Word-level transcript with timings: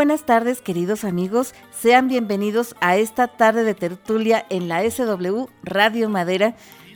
Buenas 0.00 0.24
tardes, 0.24 0.62
queridos 0.62 1.04
amigos. 1.04 1.52
Sean 1.78 2.08
bienvenidos 2.08 2.74
a 2.80 2.96
esta 2.96 3.28
tarde 3.28 3.64
de 3.64 3.74
tertulia 3.74 4.46
en 4.48 4.66
la 4.66 4.82
SW 4.90 5.44
Radio 5.62 6.08
Madera. 6.08 6.54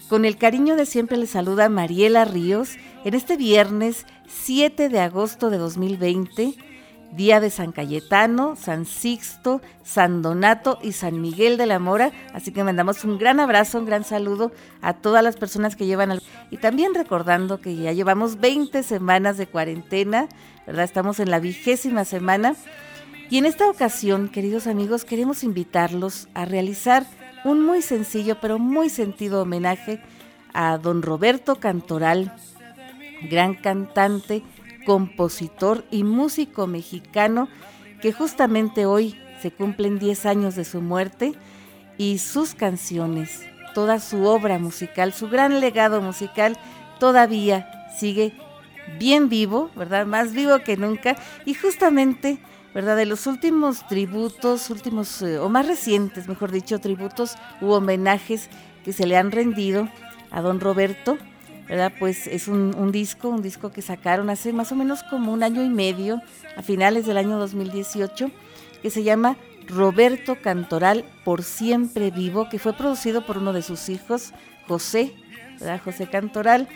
Con 0.08 0.24
el 0.24 0.38
cariño 0.38 0.74
de 0.74 0.86
siempre 0.86 1.18
les 1.18 1.28
saluda 1.28 1.68
Mariela 1.68 2.24
Ríos 2.24 2.78
en 3.04 3.12
este 3.12 3.36
viernes 3.36 4.06
7 4.26 4.88
de 4.88 5.00
agosto 5.00 5.50
de 5.50 5.58
2020, 5.58 6.54
día 7.12 7.40
de 7.40 7.50
San 7.50 7.72
Cayetano, 7.72 8.56
San 8.56 8.86
Sixto, 8.86 9.60
San 9.82 10.22
Donato 10.22 10.78
y 10.80 10.92
San 10.92 11.20
Miguel 11.20 11.58
de 11.58 11.66
la 11.66 11.78
Mora. 11.78 12.10
Así 12.32 12.52
que 12.52 12.64
mandamos 12.64 13.04
un 13.04 13.18
gran 13.18 13.38
abrazo, 13.38 13.80
un 13.80 13.84
gran 13.84 14.04
saludo 14.04 14.50
a 14.80 14.94
todas 14.94 15.22
las 15.22 15.36
personas 15.36 15.76
que 15.76 15.84
llevan 15.84 16.10
al... 16.10 16.22
Y 16.50 16.56
también 16.56 16.94
recordando 16.94 17.60
que 17.60 17.76
ya 17.76 17.92
llevamos 17.92 18.40
20 18.40 18.82
semanas 18.82 19.36
de 19.36 19.46
cuarentena 19.46 20.26
¿verdad? 20.66 20.84
Estamos 20.84 21.20
en 21.20 21.30
la 21.30 21.40
vigésima 21.40 22.04
semana 22.04 22.54
y 23.30 23.38
en 23.38 23.46
esta 23.46 23.68
ocasión, 23.68 24.28
queridos 24.28 24.66
amigos, 24.66 25.04
queremos 25.04 25.44
invitarlos 25.44 26.28
a 26.34 26.44
realizar 26.44 27.06
un 27.44 27.64
muy 27.64 27.82
sencillo 27.82 28.38
pero 28.40 28.58
muy 28.58 28.88
sentido 28.90 29.42
homenaje 29.42 30.00
a 30.52 30.78
don 30.78 31.02
Roberto 31.02 31.56
Cantoral, 31.56 32.34
gran 33.30 33.54
cantante, 33.54 34.42
compositor 34.86 35.84
y 35.90 36.04
músico 36.04 36.66
mexicano 36.66 37.48
que 38.00 38.12
justamente 38.12 38.86
hoy 38.86 39.18
se 39.40 39.50
cumplen 39.50 39.98
10 39.98 40.26
años 40.26 40.54
de 40.54 40.64
su 40.64 40.80
muerte 40.80 41.34
y 41.98 42.18
sus 42.18 42.54
canciones, 42.54 43.42
toda 43.74 44.00
su 44.00 44.24
obra 44.24 44.58
musical, 44.58 45.12
su 45.12 45.28
gran 45.28 45.60
legado 45.60 46.00
musical 46.00 46.58
todavía 46.98 47.68
sigue 47.98 48.34
bien 48.98 49.28
vivo, 49.28 49.70
¿verdad? 49.74 50.06
Más 50.06 50.32
vivo 50.32 50.58
que 50.60 50.76
nunca. 50.76 51.16
Y 51.44 51.54
justamente, 51.54 52.38
¿verdad? 52.74 52.96
De 52.96 53.06
los 53.06 53.26
últimos 53.26 53.86
tributos, 53.86 54.68
últimos, 54.68 55.22
eh, 55.22 55.38
o 55.38 55.48
más 55.48 55.66
recientes, 55.66 56.28
mejor 56.28 56.50
dicho, 56.50 56.80
tributos 56.80 57.36
u 57.60 57.70
homenajes 57.70 58.50
que 58.84 58.92
se 58.92 59.06
le 59.06 59.16
han 59.16 59.30
rendido 59.30 59.88
a 60.30 60.42
don 60.42 60.60
Roberto, 60.60 61.16
¿verdad? 61.68 61.92
Pues 61.98 62.26
es 62.26 62.48
un, 62.48 62.74
un, 62.76 62.90
disco, 62.90 63.28
un 63.28 63.42
disco 63.42 63.70
que 63.70 63.80
sacaron 63.80 64.28
hace 64.28 64.52
más 64.52 64.72
o 64.72 64.74
menos 64.74 65.04
como 65.04 65.32
un 65.32 65.44
año 65.44 65.62
y 65.62 65.68
medio, 65.68 66.20
a 66.56 66.62
finales 66.62 67.06
del 67.06 67.16
año 67.16 67.38
2018, 67.38 68.30
que 68.82 68.90
se 68.90 69.04
llama 69.04 69.36
Roberto 69.68 70.36
Cantoral 70.42 71.04
por 71.24 71.42
siempre 71.44 72.10
vivo, 72.10 72.48
que 72.48 72.58
fue 72.58 72.72
producido 72.74 73.24
por 73.24 73.38
uno 73.38 73.52
de 73.52 73.62
sus 73.62 73.88
hijos, 73.88 74.32
José, 74.66 75.14
¿verdad? 75.60 75.80
José 75.82 76.08
Cantoral 76.08 76.68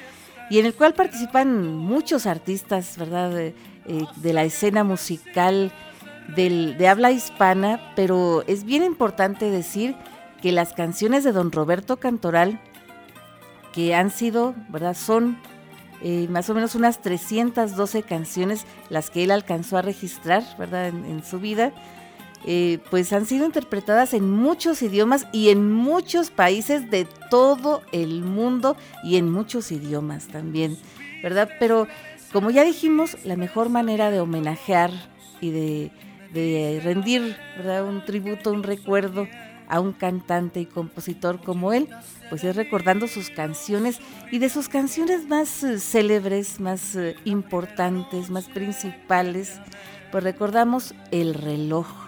y 0.50 0.58
en 0.58 0.66
el 0.66 0.74
cual 0.74 0.94
participan 0.94 1.76
muchos 1.76 2.26
artistas, 2.26 2.96
¿verdad? 2.96 3.30
De, 3.30 3.54
eh, 3.86 4.32
la 4.32 4.44
escena 4.44 4.84
musical 4.84 5.72
de 6.36 6.88
habla 6.88 7.10
hispana, 7.10 7.92
pero 7.96 8.44
es 8.46 8.64
bien 8.64 8.84
importante 8.84 9.50
decir 9.50 9.96
que 10.42 10.52
las 10.52 10.74
canciones 10.74 11.24
de 11.24 11.32
don 11.32 11.52
Roberto 11.52 11.96
Cantoral, 11.96 12.60
que 13.72 13.94
han 13.94 14.10
sido, 14.10 14.54
¿verdad? 14.68 14.94
Son 14.94 15.38
eh, 16.02 16.26
más 16.28 16.50
o 16.50 16.54
menos 16.54 16.74
unas 16.74 17.00
312 17.00 18.02
canciones 18.02 18.66
las 18.90 19.08
que 19.10 19.24
él 19.24 19.30
alcanzó 19.30 19.78
a 19.78 19.82
registrar, 19.82 20.44
¿verdad? 20.58 20.88
en 20.88 21.24
su 21.24 21.40
vida 21.40 21.72
eh, 22.46 22.78
pues 22.90 23.12
han 23.12 23.26
sido 23.26 23.44
interpretadas 23.44 24.14
en 24.14 24.30
muchos 24.30 24.82
idiomas 24.82 25.26
y 25.32 25.50
en 25.50 25.72
muchos 25.72 26.30
países 26.30 26.90
de 26.90 27.06
todo 27.30 27.82
el 27.92 28.22
mundo 28.22 28.76
y 29.02 29.16
en 29.16 29.30
muchos 29.30 29.72
idiomas 29.72 30.28
también, 30.28 30.78
¿verdad? 31.22 31.48
Pero 31.58 31.88
como 32.32 32.50
ya 32.50 32.64
dijimos, 32.64 33.16
la 33.24 33.36
mejor 33.36 33.70
manera 33.70 34.10
de 34.10 34.20
homenajear 34.20 34.90
y 35.40 35.50
de, 35.50 36.80
rendir 36.84 37.36
¿verdad? 37.56 37.84
un 37.84 38.04
tributo, 38.04 38.52
un 38.52 38.62
recuerdo 38.62 39.26
a 39.68 39.80
un 39.80 39.92
cantante 39.92 40.60
y 40.60 40.66
compositor 40.66 41.42
como 41.42 41.72
él, 41.72 41.88
pues 42.30 42.44
es 42.44 42.56
recordando 42.56 43.06
sus 43.06 43.30
canciones 43.30 43.98
y 44.30 44.38
de 44.38 44.48
sus 44.48 44.68
canciones 44.68 45.26
más 45.26 45.62
eh, 45.62 45.78
célebres, 45.78 46.60
más 46.60 46.94
eh, 46.96 47.16
importantes, 47.24 48.30
más 48.30 48.46
principales, 48.46 49.60
pues 50.10 50.24
recordamos 50.24 50.94
El 51.10 51.34
reloj 51.34 52.07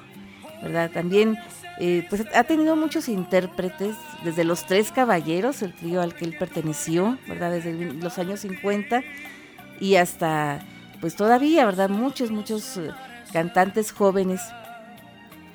¿verdad? 0.62 0.91
También 0.91 1.38
eh, 1.82 2.06
pues 2.10 2.25
ha 2.34 2.44
tenido 2.44 2.76
muchos 2.76 3.09
intérpretes, 3.09 3.97
desde 4.22 4.44
los 4.44 4.66
Tres 4.66 4.93
Caballeros, 4.93 5.62
el 5.62 5.72
trío 5.72 6.03
al 6.03 6.15
que 6.15 6.26
él 6.26 6.37
perteneció, 6.38 7.19
¿verdad? 7.26 7.53
Desde 7.53 7.72
los 7.72 8.19
años 8.19 8.41
50 8.41 9.03
y 9.81 9.94
hasta, 9.97 10.60
pues 11.00 11.16
todavía, 11.16 11.65
¿verdad? 11.65 11.88
Muchos, 11.88 12.31
muchos 12.31 12.76
eh, 12.76 12.91
cantantes 13.32 13.93
jóvenes 13.93 14.43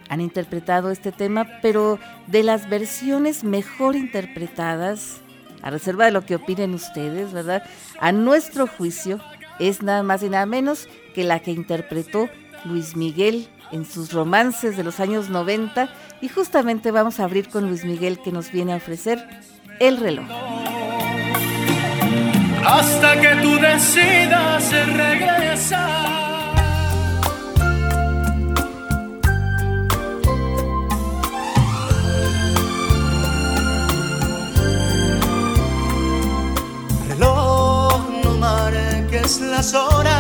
han 0.09 0.19
interpretado 0.19 0.89
este 0.89 1.11
tema, 1.11 1.47
pero 1.61 1.99
de 2.25 2.41
las 2.41 2.69
versiones 2.69 3.43
mejor 3.43 3.95
interpretadas, 3.95 5.21
a 5.61 5.69
reserva 5.69 6.05
de 6.05 6.11
lo 6.11 6.25
que 6.25 6.35
opinen 6.35 6.73
ustedes, 6.73 7.33
¿verdad? 7.33 7.63
A 7.99 8.11
nuestro 8.11 8.65
juicio, 8.65 9.19
es 9.59 9.83
nada 9.83 10.01
más 10.01 10.23
y 10.23 10.29
nada 10.29 10.47
menos 10.47 10.87
que 11.13 11.23
la 11.23 11.39
que 11.39 11.51
interpretó 11.51 12.29
Luis 12.65 12.95
Miguel 12.95 13.47
en 13.75 13.85
sus 13.85 14.13
romances 14.13 14.77
de 14.77 14.83
los 14.83 15.01
años 15.01 15.29
90 15.29 15.89
y 16.21 16.29
justamente 16.29 16.91
vamos 16.91 17.19
a 17.19 17.25
abrir 17.25 17.49
con 17.49 17.67
Luis 17.67 17.83
Miguel 17.83 18.19
que 18.23 18.31
nos 18.31 18.49
viene 18.49 18.71
a 18.71 18.77
ofrecer 18.77 19.27
El 19.79 19.97
reloj. 19.97 20.25
Hasta 22.65 23.19
que 23.19 23.35
tú 23.41 23.59
decidas 23.59 24.71
regresar. 24.95 26.15
Reloj, 37.09 38.09
no 38.23 38.37
marques 38.37 39.41
las 39.41 39.73
horas 39.73 40.14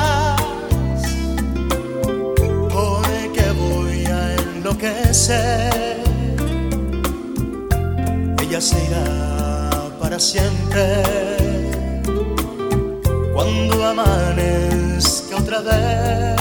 ella 8.39 8.61
se 8.61 8.75
irá 8.85 9.71
para 9.99 10.19
siempre. 10.19 11.01
Cuando 13.33 13.85
amanezca 13.85 15.37
otra 15.37 15.61
vez, 15.61 16.35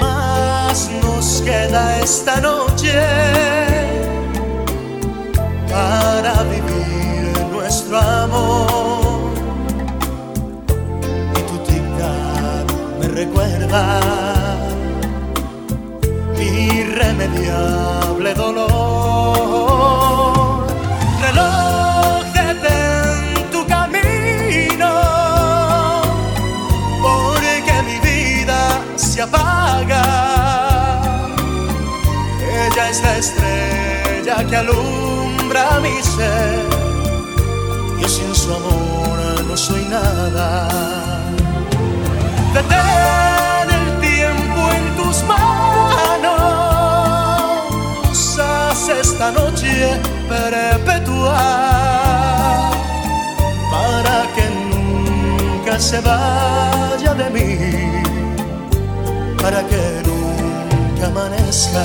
más 0.00 0.90
nos 1.02 1.42
queda 1.42 2.00
esta 2.00 2.40
noche 2.40 2.94
para 5.68 6.42
vivir 6.44 7.46
nuestro 7.52 7.98
amor. 7.98 9.32
Y 11.36 11.40
tu 11.48 11.58
tic 11.64 11.82
me 12.98 13.08
recuerda 13.08 14.47
irremediable 17.18 18.34
dolor. 18.34 18.66
Reloj, 21.20 22.24
detén 22.32 23.50
tu 23.50 23.66
camino, 23.66 24.92
porque 27.02 27.74
mi 27.86 27.98
vida 28.00 28.80
se 28.96 29.22
apaga. 29.22 30.04
Ella 32.40 32.90
es 32.90 33.02
la 33.02 33.16
estrella 33.18 34.44
que 34.48 34.56
alumbra 34.56 35.80
mi 35.80 36.02
ser. 36.02 36.66
Yo 38.00 38.08
sin 38.08 38.34
su 38.34 38.54
amor 38.54 39.18
no 39.46 39.56
soy 39.56 39.84
nada. 39.86 40.68
Detén 42.54 43.70
el 43.78 44.00
tiempo 44.00 44.60
en 44.72 44.96
tus 44.96 45.22
manos 45.24 45.67
esta 48.90 49.30
noche 49.30 50.00
perpetua 50.28 51.38
para 53.70 54.26
que 54.34 54.44
nunca 54.72 55.78
se 55.78 56.00
vaya 56.00 57.14
de 57.14 57.30
mí, 57.30 57.58
para 59.40 59.62
que 59.64 60.02
nunca 60.06 61.06
amanezca. 61.06 61.84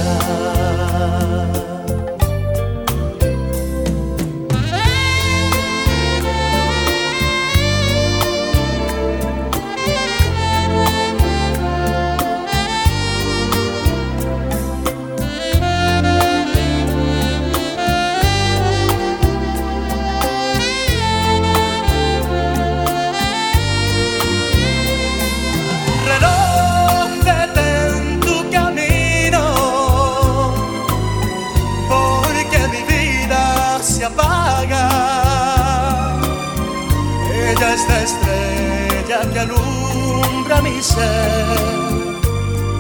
Alumbra 39.44 40.62
mi 40.62 40.82
ser. 40.82 41.46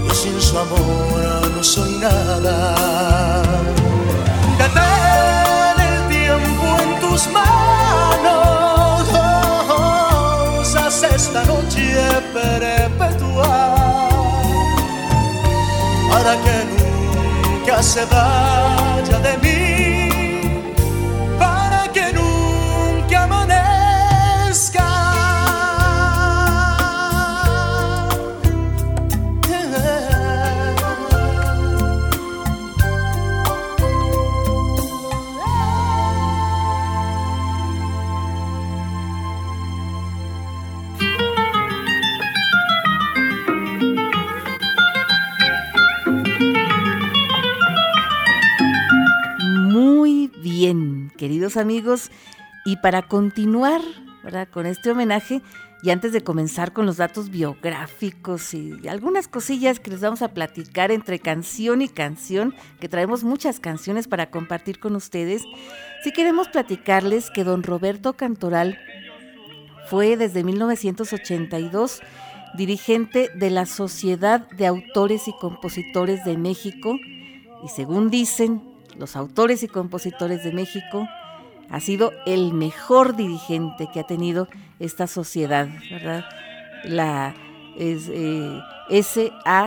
Yo 0.06 0.14
sin 0.14 0.40
su 0.42 0.58
amor 0.58 1.52
no 1.56 1.64
soy 1.64 1.94
nada. 2.08 2.58
Detén 4.58 5.78
el 5.90 5.98
tiempo 6.16 6.66
en 6.84 6.90
tus 7.04 7.22
manos, 7.38 9.04
haz 10.76 11.04
esta 11.04 11.44
noche 11.46 11.84
perpetua 12.34 13.54
para 16.12 16.34
que 16.44 16.58
nunca 16.72 17.76
se 17.82 18.06
vaya 18.06 19.20
de 19.20 19.38
mí. 19.44 19.83
Amigos. 51.58 52.12
Y 52.66 52.78
para 52.78 53.04
continuar 53.04 53.82
¿verdad? 54.24 54.48
con 54.50 54.66
este 54.66 54.92
homenaje, 54.92 55.42
y 55.84 55.90
antes 55.90 56.14
de 56.14 56.22
comenzar 56.22 56.72
con 56.72 56.86
los 56.86 56.96
datos 56.96 57.30
biográficos 57.30 58.54
y 58.54 58.88
algunas 58.88 59.28
cosillas 59.28 59.82
que 59.82 59.92
les 59.92 60.00
vamos 60.00 60.22
a 60.22 60.30
platicar 60.30 60.92
entre 60.92 61.20
canción 61.20 61.82
y 61.82 61.90
canción, 61.90 62.56
que 62.80 62.88
traemos 62.88 63.26
muchas 63.26 63.60
canciones 63.60 64.08
para 64.08 64.32
compartir 64.32 64.80
con 64.80 64.96
ustedes, 64.96 65.44
si 66.02 66.14
queremos 66.14 66.48
platicarles 66.48 67.30
que 67.32 67.44
don 67.44 67.64
Roberto 67.64 68.14
Cantoral 68.14 68.80
fue 69.90 70.16
desde 70.16 70.46
1982 70.46 72.00
dirigente 72.56 73.30
de 73.36 73.50
la 73.50 73.66
Sociedad 73.66 74.48
de 74.52 74.68
Autores 74.68 75.28
y 75.28 75.34
Compositores 75.34 76.24
de 76.24 76.38
México, 76.38 76.98
y 77.62 77.68
según 77.68 78.10
dicen 78.10 78.62
los 78.98 79.18
autores 79.18 79.64
y 79.64 79.68
compositores 79.68 80.46
de 80.46 80.54
México, 80.54 81.10
ha 81.74 81.80
sido 81.80 82.14
el 82.28 82.54
mejor 82.54 83.16
dirigente 83.16 83.90
que 83.92 84.00
ha 84.00 84.04
tenido 84.04 84.48
esta 84.80 85.08
sociedad, 85.08 85.68
¿verdad? 85.90 86.24
La 86.84 87.34
es, 87.76 88.12
eh, 88.14 88.62
SACM, 88.92 89.66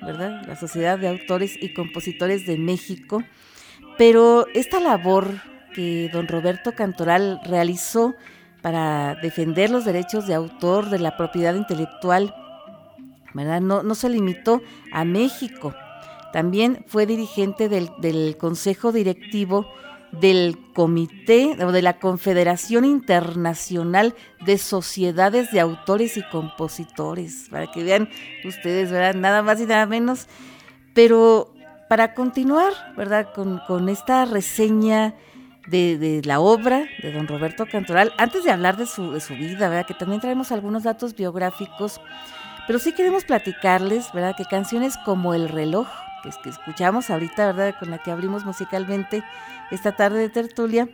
¿verdad? 0.00 0.46
La 0.46 0.56
Sociedad 0.56 0.98
de 0.98 1.08
Autores 1.08 1.58
y 1.60 1.74
Compositores 1.74 2.46
de 2.46 2.56
México. 2.56 3.22
Pero 3.98 4.46
esta 4.54 4.80
labor 4.80 5.26
que 5.74 6.08
don 6.10 6.26
Roberto 6.26 6.72
Cantoral 6.72 7.38
realizó 7.44 8.14
para 8.62 9.16
defender 9.16 9.68
los 9.68 9.84
derechos 9.84 10.26
de 10.26 10.32
autor 10.32 10.88
de 10.88 11.00
la 11.00 11.18
propiedad 11.18 11.54
intelectual, 11.54 12.34
¿verdad? 13.34 13.60
No, 13.60 13.94
se 13.94 14.08
limitó 14.08 14.62
a 14.90 15.04
México. 15.04 15.74
También 16.32 16.82
fue 16.86 17.04
dirigente 17.04 17.68
del 17.68 18.38
Consejo 18.38 18.90
Directivo 18.90 19.70
del 20.12 20.58
Comité 20.74 21.56
o 21.64 21.72
de 21.72 21.82
la 21.82 21.98
Confederación 21.98 22.84
Internacional 22.84 24.14
de 24.44 24.58
Sociedades 24.58 25.52
de 25.52 25.60
Autores 25.60 26.16
y 26.16 26.22
Compositores, 26.22 27.48
para 27.50 27.70
que 27.70 27.84
vean 27.84 28.08
ustedes, 28.44 28.90
¿verdad? 28.90 29.14
Nada 29.14 29.42
más 29.42 29.60
y 29.60 29.66
nada 29.66 29.86
menos. 29.86 30.26
Pero 30.94 31.52
para 31.88 32.14
continuar, 32.14 32.72
¿verdad? 32.96 33.28
Con, 33.34 33.88
esta 33.88 34.24
reseña 34.24 35.14
de, 35.68 36.22
la 36.24 36.40
obra 36.40 36.86
de 37.02 37.12
don 37.12 37.28
Roberto 37.28 37.66
Cantoral, 37.66 38.12
antes 38.18 38.44
de 38.44 38.50
hablar 38.50 38.76
de 38.76 38.86
su, 38.86 39.12
de 39.12 39.20
su 39.20 39.34
vida, 39.34 39.68
¿verdad? 39.68 39.86
Que 39.86 39.94
también 39.94 40.20
traemos 40.20 40.52
algunos 40.52 40.82
datos 40.82 41.14
biográficos, 41.14 42.00
pero 42.66 42.78
sí 42.78 42.92
queremos 42.92 43.24
platicarles, 43.24 44.12
¿verdad? 44.12 44.34
Que 44.36 44.44
canciones 44.44 44.96
como 45.04 45.34
El 45.34 45.48
reloj, 45.48 45.88
que, 46.22 46.30
que 46.42 46.50
escuchamos 46.50 47.10
ahorita, 47.10 47.46
¿verdad? 47.46 47.74
Con 47.78 47.90
la 47.90 47.98
que 47.98 48.10
abrimos 48.10 48.44
musicalmente 48.44 49.22
esta 49.70 49.92
tarde 49.92 50.18
de 50.18 50.28
tertulia, 50.28 50.88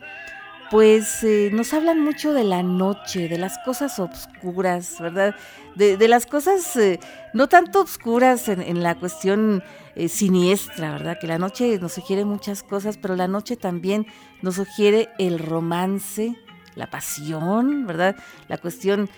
pues 0.69 1.23
eh, 1.23 1.49
nos 1.53 1.73
hablan 1.73 2.01
mucho 2.01 2.33
de 2.33 2.43
la 2.43 2.63
noche, 2.63 3.29
de 3.29 3.37
las 3.37 3.57
cosas 3.59 3.99
obscuras, 3.99 4.97
¿verdad? 4.99 5.35
De, 5.75 6.07
las 6.07 6.25
cosas 6.25 6.75
eh, 6.75 6.99
no 7.33 7.47
tanto 7.47 7.81
obscuras 7.81 8.49
en, 8.49 8.81
la 8.81 8.95
cuestión 8.95 9.63
eh, 9.95 10.09
siniestra, 10.09 10.91
¿verdad? 10.91 11.17
Que 11.19 11.27
la 11.27 11.37
noche 11.37 11.77
nos 11.79 11.93
sugiere 11.93 12.25
muchas 12.25 12.63
cosas, 12.63 12.97
pero 12.97 13.15
la 13.15 13.27
noche 13.27 13.55
también 13.55 14.07
nos 14.41 14.55
sugiere 14.55 15.09
el 15.19 15.39
romance, 15.39 16.35
la 16.75 16.89
pasión, 16.89 17.85
¿verdad? 17.85 18.15
La 18.47 18.57
cuestión 18.57 19.09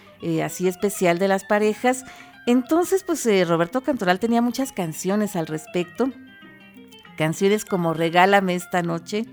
así 0.44 0.68
especial 0.68 1.18
de 1.18 1.30
las 1.30 1.46
parejas. 1.46 2.04
Entonces, 2.52 3.04
pues 3.04 3.28
Roberto 3.48 3.82
Cantoral 3.82 4.20
tenía 4.20 4.42
muchas 4.42 4.72
canciones 4.72 5.36
al 5.36 5.46
respecto 5.46 6.12
canciones 7.16 7.64
como 7.64 7.94
Regálame 7.94 8.56
esta 8.56 8.82
noche, 8.82 9.26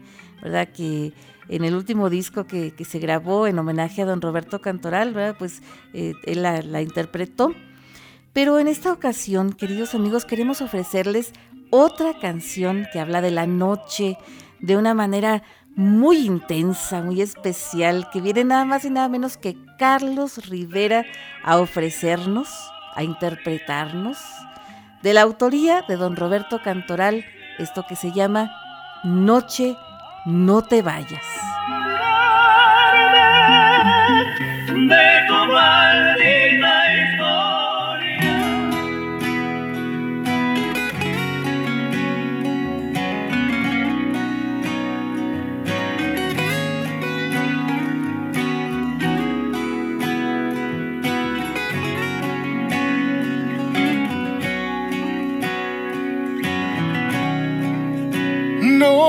¿verdad? 0.43 0.69
Que 0.69 1.15
en 1.49 1.65
el 1.65 1.75
último 1.75 2.11
disco 2.11 2.45
que, 2.45 2.75
se 2.85 2.99
grabó 2.99 3.47
en 3.47 3.59
homenaje 3.59 4.03
a 4.03 4.05
don 4.05 4.21
Roberto 4.21 4.61
Cantoral, 4.61 5.15
¿verdad? 5.15 5.37
Pues 5.39 5.63
eh, 5.95 6.13
él 6.25 6.43
la, 6.43 6.83
interpretó. 6.83 7.55
Pero 8.35 8.59
en 8.59 8.69
esta 8.69 8.93
ocasión, 8.93 9.55
queridos 9.55 9.95
amigos, 9.95 10.27
queremos 10.27 10.61
ofrecerles 10.61 11.33
otra 11.71 12.19
canción 12.19 12.87
que 12.93 13.01
habla 13.01 13.23
de 13.23 13.31
la 13.31 13.47
noche 13.47 14.19
de 14.61 14.77
una 14.77 14.93
manera 14.93 15.43
muy 15.75 16.27
intensa, 16.27 17.01
muy 17.01 17.23
especial, 17.23 18.11
que 18.13 18.21
viene 18.21 18.45
nada 18.45 18.67
más 18.67 18.85
y 18.85 18.91
nada 18.91 19.09
menos 19.09 19.39
que 19.39 19.57
Carlos 19.79 20.49
Rivera 20.49 21.07
a 21.43 21.59
ofrecernos, 21.59 22.49
a 22.97 23.05
interpretarnos, 23.05 24.19
de 25.03 25.15
la 25.15 25.23
autoría 25.23 25.83
de 25.87 25.97
don 25.97 26.17
Roberto 26.17 26.61
Cantoral, 26.63 27.25
esto 27.59 27.87
que 27.87 27.95
se 27.95 28.11
llama 28.11 28.51
Noche, 29.05 29.77
no 30.25 30.63
te 30.63 30.83
vayas. 30.83 31.23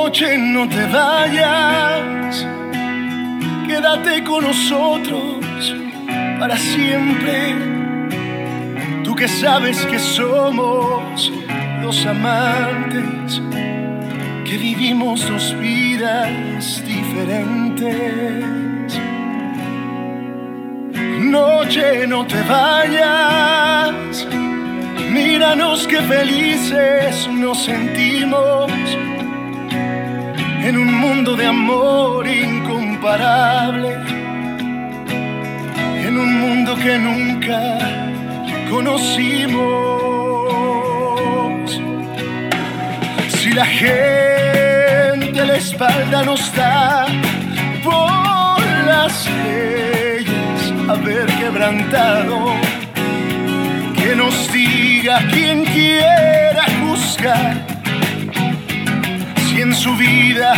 Noche 0.07 0.37
no 0.37 0.69
te 0.69 0.85
vayas, 0.85 2.47
quédate 3.67 4.23
con 4.23 4.41
nosotros 4.45 5.75
para 6.39 6.55
siempre. 6.55 7.53
Tú 9.03 9.13
que 9.15 9.27
sabes 9.27 9.85
que 9.85 9.99
somos 9.99 11.29
los 11.81 12.05
amantes, 12.05 13.41
que 14.45 14.57
vivimos 14.57 15.27
dos 15.27 15.53
vidas 15.59 16.81
diferentes. 16.85 17.91
Noche 21.19 22.07
no 22.07 22.25
te 22.25 22.41
vayas, 22.43 24.25
míranos 25.11 25.85
que 25.85 25.97
felices 25.97 27.27
nos 27.27 27.61
sentimos 27.65 28.71
en 30.67 30.77
un 30.77 30.93
mundo 30.93 31.37
de 31.37 31.45
amor 31.45 32.27
incomparable, 32.27 33.93
en 36.05 36.17
un 36.17 36.41
mundo 36.41 36.75
que 36.75 36.99
nunca 36.99 37.61
conocimos. 38.69 39.65
Si 43.29 43.53
la 43.53 43.65
gente 43.65 45.45
la 45.45 45.55
espalda 45.55 46.23
nos 46.23 46.53
da 46.53 47.05
por 47.81 48.61
las 48.91 49.25
leyes 49.45 50.73
haber 50.89 51.27
quebrantado, 51.39 52.37
que 53.95 54.15
nos 54.17 54.51
diga 54.51 55.21
quien 55.31 55.63
quiera 55.63 56.65
juzgar 56.81 57.76
en 59.67 59.75
su 59.75 59.95
vida 59.95 60.53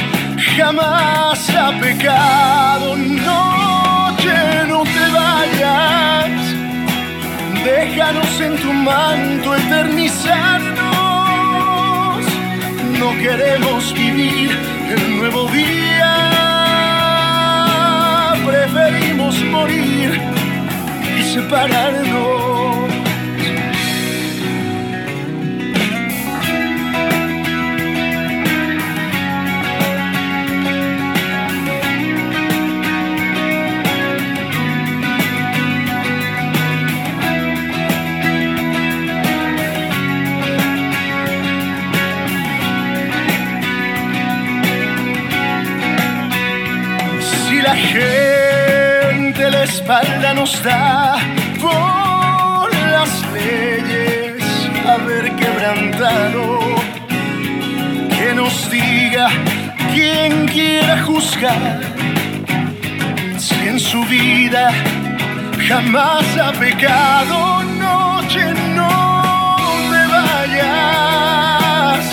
jamás 0.55 1.49
ha 1.55 1.71
pecado. 1.79 2.95
Noche 2.95 4.35
no 4.67 4.83
te 4.83 5.05
va 5.15 5.29
vayas, 5.39 6.41
déjanos 7.63 8.33
en 8.47 8.53
tu 8.63 8.71
manto 8.71 9.55
eternizarnos. 9.55 12.23
No 13.01 13.09
queremos 13.23 13.81
vivir 13.93 14.51
el 14.95 15.03
nuevo 15.17 15.41
día, 15.61 16.13
preferimos 18.45 19.35
morir 19.55 20.09
y 21.17 21.19
separarnos. 21.33 22.48
Nos 50.39 50.63
da 50.63 51.17
por 51.59 52.67
las 52.93 53.11
leyes 53.33 54.41
haber 54.87 55.25
quebrantado. 55.35 56.43
Que 58.17 58.33
nos 58.33 58.53
diga 58.71 59.27
quien 59.93 60.47
quiera 60.47 60.95
juzgar 61.03 61.81
si 63.37 63.67
en 63.67 63.79
su 63.79 64.01
vida 64.05 64.71
jamás 65.67 66.25
ha 66.37 66.51
pecado. 66.53 67.63
Noche, 67.87 68.45
no 68.77 68.95
te 69.91 70.01
vayas, 70.15 72.03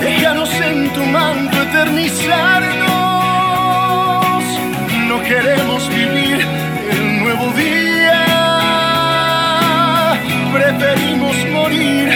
déjanos 0.00 0.52
en 0.68 0.92
tu 0.94 1.02
manto 1.16 1.62
eternizarnos 1.62 3.02
queremos 5.32 5.91
Preferimos 10.52 11.36
morir 11.50 12.10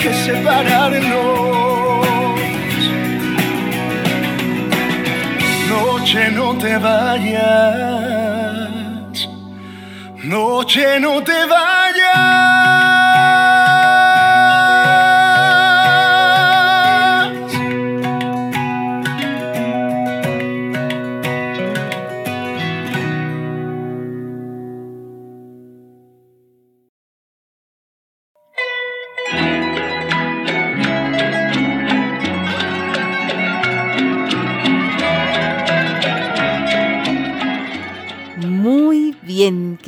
que 0.00 0.12
separarnos. 0.12 1.14
Noche 5.68 6.30
no 6.32 6.54
te 6.58 6.76
vayas. 6.78 7.88
Noche 10.24 10.98
no 11.00 11.22
te 11.22 11.46
vayas. 11.46 11.73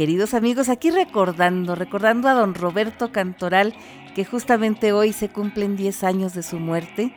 Queridos 0.07 0.35
amigos, 0.35 0.69
aquí 0.69 0.93
recordando, 0.93 1.75
recordando 1.75 2.29
a 2.29 2.35
don 2.35 2.55
Roberto 2.55 3.11
Cantoral, 3.11 3.75
que 4.15 4.25
justamente 4.25 4.93
hoy 4.93 5.13
se 5.13 5.31
cumplen 5.31 5.75
10 5.75 6.05
años 6.05 6.33
de 6.33 6.45
su 6.45 6.61
muerte. 6.61 7.13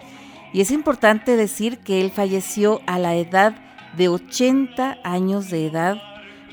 Y 0.54 0.62
es 0.62 0.72
importante 0.72 1.36
decir 1.36 1.78
que 1.78 2.02
él 2.02 2.10
falleció 2.10 2.82
a 2.88 2.98
la 2.98 3.16
edad 3.16 3.54
de 3.96 4.10
80 4.10 4.98
años 5.04 5.52
de 5.52 5.68
edad, 5.68 6.02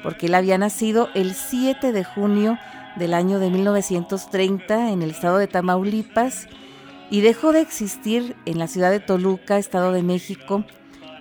porque 0.03 0.27
él 0.27 0.35
había 0.35 0.59
nacido 0.59 1.09
el 1.15 1.33
7 1.33 1.93
de 1.93 2.05
junio 2.05 2.59
del 2.97 3.15
año 3.15 3.39
de 3.39 3.49
1930 3.49 4.91
en 4.91 5.01
el 5.01 5.13
estado 5.13 5.39
de 5.39 5.47
Tamaulipas 5.47 6.49
y 7.11 7.23
dejó 7.23 7.53
de 7.53 7.63
existir 7.63 8.37
en 8.45 8.59
la 8.59 8.67
ciudad 8.67 8.91
de 8.91 9.01
Toluca, 9.01 9.57
Estado 9.57 9.91
de 9.91 10.03
México, 10.03 10.67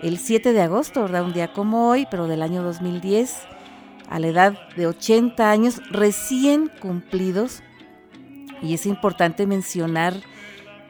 el 0.01 0.17
7 0.17 0.51
de 0.51 0.61
agosto, 0.61 1.03
¿verdad? 1.03 1.23
Un 1.23 1.31
día 1.31 1.53
como 1.53 1.87
hoy, 1.87 2.05
pero 2.11 2.27
del 2.27 2.41
año 2.41 2.63
2010 2.63 3.54
a 4.09 4.19
la 4.19 4.27
edad 4.27 4.59
de 4.75 4.87
80 4.87 5.49
años 5.49 5.81
recién 5.89 6.71
cumplidos. 6.79 7.63
Y 8.61 8.73
es 8.73 8.85
importante 8.85 9.45
mencionar 9.45 10.13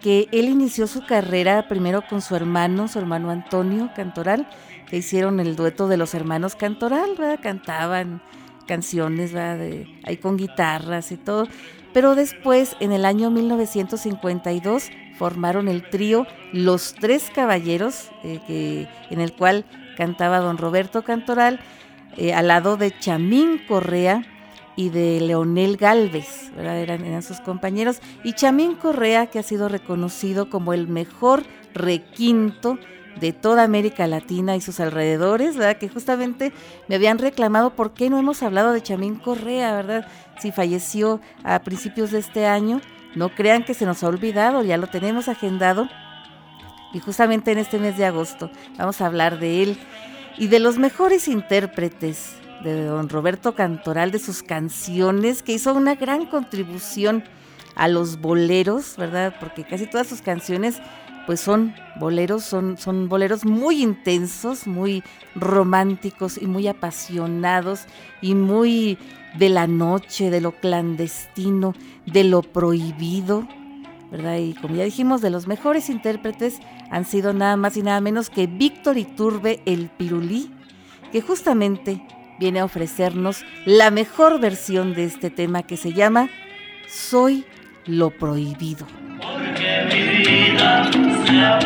que 0.02 0.28
él 0.32 0.50
inició 0.50 0.88
su 0.88 1.06
carrera 1.06 1.68
primero 1.68 2.04
con 2.08 2.22
su 2.22 2.36
hermano, 2.36 2.88
su 2.88 3.00
hermano 3.00 3.32
Antonio 3.32 3.90
Cantoral, 3.96 4.48
que 4.88 4.98
hicieron 4.98 5.40
el 5.40 5.56
dueto 5.56 5.88
de 5.88 5.98
los 5.98 6.14
hermanos 6.14 6.56
Cantoral, 6.56 7.16
cantaban 7.42 8.22
canciones 8.68 9.32
De, 9.32 9.88
ahí 10.04 10.18
con 10.18 10.38
guitarras 10.38 11.12
y 11.12 11.18
todo. 11.18 11.48
Pero 11.94 12.16
después, 12.16 12.76
en 12.80 12.92
el 12.92 13.06
año 13.06 13.32
1952, 13.32 14.92
formaron 15.18 15.68
el 15.68 15.90
trío 15.90 16.28
Los 16.52 16.94
Tres 16.94 17.32
Caballeros, 17.34 18.12
eh, 18.24 18.88
en 19.10 19.22
el 19.22 19.34
cual 19.34 19.66
cantaba 19.96 20.40
don 20.40 20.58
Roberto 20.58 21.04
Cantoral 21.04 21.60
eh, 22.18 22.34
al 22.34 22.48
lado 22.48 22.78
de 22.78 22.98
Chamín 22.98 23.62
Correa 23.68 24.24
y 24.76 24.90
de 24.90 25.20
Leonel 25.22 25.78
Galvez, 25.78 26.52
Eran, 26.58 27.24
sus 27.24 27.40
compañeros. 27.40 28.02
Y 28.24 28.34
Chamín 28.34 28.76
Correa, 28.76 29.28
que 29.28 29.40
ha 29.40 29.44
sido 29.44 29.70
reconocido 29.70 30.50
como 30.50 30.74
el 30.74 30.88
mejor 30.88 31.44
requinto 31.74 32.78
de 33.20 33.32
toda 33.32 33.64
América 33.64 34.08
Latina 34.08 34.56
y 34.56 34.62
sus 34.62 34.80
alrededores, 34.82 35.56
¿verdad? 35.56 35.78
Que 35.78 35.88
justamente 35.88 36.52
me 36.90 36.96
habían 36.96 37.18
reclamado 37.18 37.74
por 37.76 37.94
qué 37.94 38.10
no 38.10 38.20
hemos 38.20 38.44
hablado 38.44 38.74
de 38.74 38.82
Chamín 38.82 39.16
Correa, 39.16 39.74
¿verdad? 39.74 40.08
Si 40.40 40.52
falleció 40.52 41.22
a 41.44 41.60
principios 41.60 42.12
de 42.12 42.20
este 42.20 42.46
año. 42.46 42.82
No 43.16 43.30
crean 43.30 43.64
que 43.64 43.74
se 43.74 43.86
nos 43.86 44.04
ha 44.04 44.10
olvidado, 44.10 44.62
ya 44.64 44.78
lo 44.78 44.88
tenemos 44.88 45.30
agendado. 45.30 45.88
Y 46.94 47.00
justamente 47.00 47.52
en 47.52 47.60
este 47.60 47.80
mes 47.80 47.98
de 47.98 48.06
agosto 48.06 48.52
vamos 48.78 49.00
a 49.00 49.06
hablar 49.06 49.40
de 49.40 49.64
él 49.64 49.78
y 50.38 50.48
de 50.48 50.60
los 50.60 50.78
mejores 50.78 51.28
intérpretes 51.28 52.34
de 52.64 52.86
don 52.86 53.10
Roberto 53.10 53.56
Cantoral, 53.56 54.12
de 54.12 54.20
sus 54.20 54.44
canciones, 54.44 55.44
que 55.44 55.54
hizo 55.54 55.74
una 55.74 55.96
gran 55.96 56.26
contribución 56.26 57.24
a 57.76 57.88
los 57.88 58.20
boleros, 58.20 58.96
¿verdad? 58.98 59.36
Porque 59.40 59.64
casi 59.64 59.86
todas 59.88 60.08
sus 60.08 60.22
canciones 60.22 60.82
pues 61.26 61.40
son 61.40 61.74
boleros, 62.00 62.44
son, 62.44 62.78
son 62.78 63.10
boleros 63.10 63.46
muy 63.46 63.82
intensos, 63.82 64.68
muy 64.68 65.04
románticos 65.34 66.40
y 66.40 66.46
muy 66.46 66.68
apasionados 66.68 67.86
y 68.22 68.36
muy 68.36 68.98
de 69.38 69.50
la 69.50 69.68
noche, 69.68 70.30
de 70.30 70.42
lo 70.42 70.52
clandestino, 70.52 71.74
de 72.06 72.24
lo 72.24 72.42
prohibido, 72.42 73.48
¿verdad? 74.12 74.38
Y 74.38 74.54
como 74.54 74.76
ya 74.76 74.84
dijimos, 74.84 75.22
de 75.22 75.30
los 75.30 75.48
mejores 75.48 75.90
intérpretes 75.90 76.60
han 76.90 77.06
sido 77.06 77.34
nada 77.34 77.58
más 77.58 77.78
y 77.78 77.82
nada 77.82 78.02
menos 78.02 78.30
que 78.30 78.48
Víctor 78.48 78.98
Iturbe 78.98 79.62
el 79.66 79.90
Pirulí, 79.90 80.52
que 81.12 81.22
justamente 81.22 82.02
viene 82.40 82.60
a 82.60 82.66
ofrecernos 82.66 83.46
la 83.66 83.92
mejor 83.92 84.40
versión 84.40 84.94
de 84.94 85.06
este 85.06 85.30
tema 85.30 85.64
que 85.64 85.78
se 85.78 85.94
llama 85.94 86.30
Soy 86.88 87.46
lo 87.86 88.10
prohibido. 88.10 88.86
Porque 89.22 89.86
mi 89.90 90.26
vida 90.26 90.92
se 90.92 91.66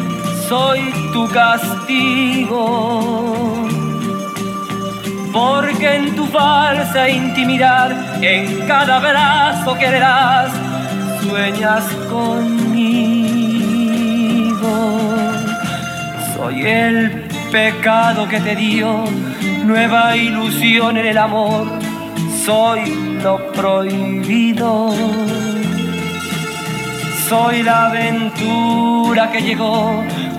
soy 0.51 0.81
tu 1.13 1.23
castigo. 1.29 2.59
Porque 5.31 5.95
en 5.95 6.13
tu 6.13 6.25
falsa 6.25 7.07
intimidad, 7.07 8.21
en 8.21 8.67
cada 8.67 8.97
abrazo 8.97 9.77
que 9.77 9.89
das, 9.91 10.51
sueñas 11.23 11.85
conmigo. 12.09 12.73
Soy 16.35 16.55
el 16.67 16.95
pecado 17.49 18.27
que 18.27 18.41
te 18.41 18.53
dio 18.57 19.05
nueva 19.63 20.17
ilusión 20.17 20.97
en 20.97 21.05
el 21.05 21.17
amor. 21.17 21.65
Soy 22.45 22.81
lo 23.23 23.35
prohibido. 23.53 24.93
Soy 27.29 27.63
la 27.63 27.85
aventura 27.85 29.31
que 29.31 29.41
llegó 29.41 30.03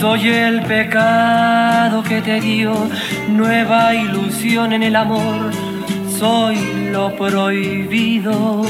Soy 0.00 0.28
el 0.28 0.62
pecado 0.62 2.04
que 2.04 2.22
te 2.22 2.40
dio 2.40 2.72
nueva 3.28 3.92
ilusión 3.96 4.72
en 4.72 4.84
el 4.84 4.94
amor. 4.94 5.50
Soy 6.18 6.56
lo 6.92 7.16
prohibido. 7.16 8.64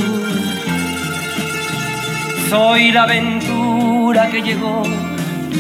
Soy 2.49 2.93
la 2.93 3.03
aventura 3.03 4.31
que 4.31 4.41
llegó 4.41 4.83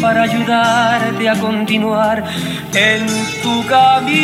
para 0.00 0.22
ayudarte 0.22 1.28
a 1.28 1.38
continuar 1.38 2.24
en 2.72 3.06
tu 3.42 3.66
camino. 3.66 4.18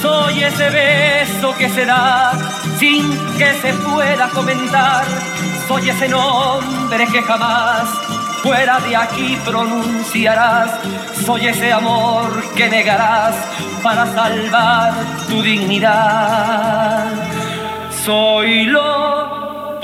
Soy 0.00 0.42
ese 0.42 0.70
beso 0.70 1.54
que 1.58 1.68
se 1.68 1.84
da 1.84 2.32
sin 2.78 3.02
que 3.36 3.52
se 3.60 3.74
pueda 3.74 4.30
comentar 4.30 5.04
soy 5.68 5.90
ese 5.90 6.08
nombre 6.08 7.06
que 7.06 7.22
jamás 7.22 7.88
fuera 8.42 8.80
de 8.80 8.96
aquí 8.96 9.38
pronunciarás. 9.44 10.70
Soy 11.26 11.46
ese 11.46 11.72
amor 11.72 12.42
que 12.56 12.68
negarás 12.68 13.36
para 13.82 14.06
salvar 14.14 14.94
tu 15.28 15.42
dignidad. 15.42 17.04
Soy 18.04 18.64
lo 18.64 19.78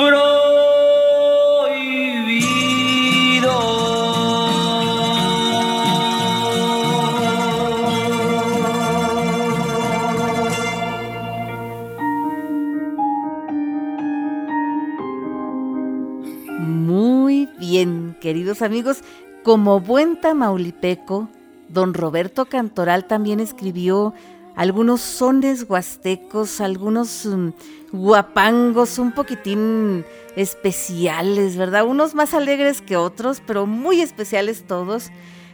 queridos 18.25 18.63
amigos, 18.63 19.03
como 19.43 19.81
buen 19.81 20.19
tamaulipeco, 20.19 21.29
don 21.69 21.93
Roberto 21.93 22.47
Cantoral 22.47 23.07
también 23.07 23.39
escribió 23.39 24.15
algunos 24.57 25.03
sones 25.03 25.67
huastecos, 25.69 26.63
algunos 26.63 27.27
mm, 27.27 27.51
guapangos 27.93 28.99
un 28.99 29.13
poquitín 29.13 30.07
especiales, 30.37 31.59
¿verdad? 31.59 31.85
Unos 31.85 32.15
más 32.15 32.33
alegres 32.33 32.81
que 32.81 32.97
otros, 32.97 33.43
pero 33.47 33.67
muy 33.67 34.01
especiales 34.01 34.67
todos. 34.67 35.11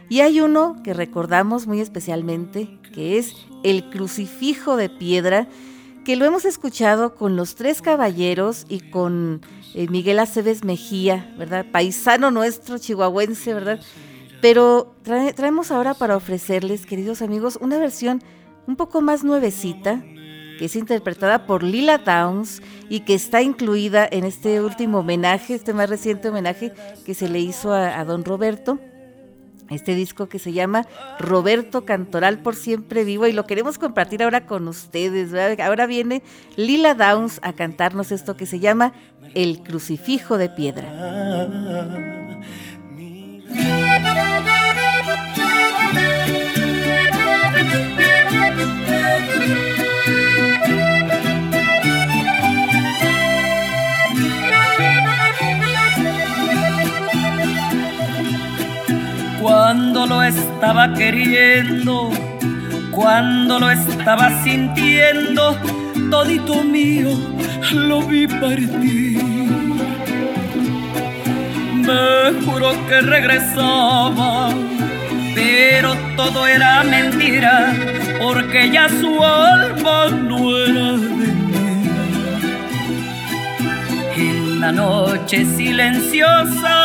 Y 0.07 0.21
hay 0.21 0.39
uno 0.39 0.77
que 0.81 0.93
recordamos 0.93 1.67
muy 1.67 1.81
especialmente, 1.81 2.79
que 2.93 3.17
es 3.17 3.35
el 3.63 3.89
crucifijo 3.89 4.77
de 4.77 4.87
piedra, 4.87 5.49
que 6.05 6.15
lo 6.15 6.23
hemos 6.23 6.45
escuchado 6.45 7.15
con 7.15 7.35
los 7.35 7.55
tres 7.55 7.81
caballeros 7.81 8.65
y 8.69 8.79
con 8.79 9.41
eh, 9.73 9.87
Miguel 9.89 10.19
Aceves 10.19 10.63
Mejía, 10.63 11.33
¿verdad? 11.37 11.65
Paisano 11.71 12.31
nuestro, 12.31 12.77
chihuahuense, 12.77 13.53
¿verdad? 13.53 13.79
Pero 14.41 14.95
traemos 15.03 15.71
ahora 15.71 15.93
para 15.93 16.17
ofrecerles, 16.17 16.85
queridos 16.85 17.21
amigos, 17.21 17.57
una 17.61 17.77
versión 17.77 18.21
un 18.67 18.75
poco 18.75 19.01
más 19.01 19.23
nuevecita, 19.23 20.03
que 20.57 20.65
es 20.65 20.75
interpretada 20.75 21.45
por 21.45 21.63
Lila 21.63 21.99
Downs 21.99 22.61
y 22.89 23.01
que 23.01 23.13
está 23.13 23.41
incluida 23.41 24.07
en 24.11 24.23
este 24.23 24.61
último 24.61 24.99
homenaje, 24.99 25.55
este 25.55 25.73
más 25.73 25.89
reciente 25.89 26.29
homenaje 26.29 26.73
que 27.05 27.13
se 27.13 27.29
le 27.29 27.39
hizo 27.39 27.73
a 27.73 28.03
don 28.03 28.25
Roberto 28.25 28.79
este 29.71 29.95
disco 29.95 30.27
que 30.27 30.39
se 30.39 30.53
llama 30.53 30.85
Roberto 31.19 31.85
Cantoral 31.85 32.39
por 32.39 32.55
siempre 32.55 33.03
vivo 33.03 33.27
y 33.27 33.31
lo 33.31 33.47
queremos 33.47 33.77
compartir 33.77 34.23
ahora 34.23 34.45
con 34.45 34.67
ustedes. 34.67 35.33
Ahora 35.59 35.85
viene 35.87 36.21
Lila 36.55 36.93
Downs 36.93 37.39
a 37.41 37.53
cantarnos 37.53 38.11
esto 38.11 38.35
que 38.35 38.45
se 38.45 38.59
llama 38.59 38.93
El 39.33 39.63
crucifijo 39.63 40.37
de 40.37 40.49
piedra. 40.49 40.87
Estaba 60.61 60.93
queriendo, 60.93 62.11
cuando 62.91 63.59
lo 63.59 63.71
estaba 63.71 64.43
sintiendo, 64.43 65.57
todito 66.11 66.63
mío 66.63 67.09
lo 67.73 68.03
vi 68.03 68.27
partir. 68.27 69.23
Me 71.73 72.45
juró 72.45 72.73
que 72.87 73.01
regresaba, 73.01 74.51
pero 75.33 75.95
todo 76.15 76.45
era 76.45 76.83
mentira, 76.83 77.73
porque 78.21 78.69
ya 78.69 78.87
su 78.87 79.23
alma 79.23 80.09
no 80.11 80.57
era 80.57 80.91
de 80.91 81.27
mí. 81.47 81.89
En 84.15 84.61
la 84.61 84.71
noche 84.71 85.43
silenciosa 85.43 86.75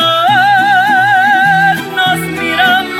nos 1.95 2.19
miramos 2.19 2.96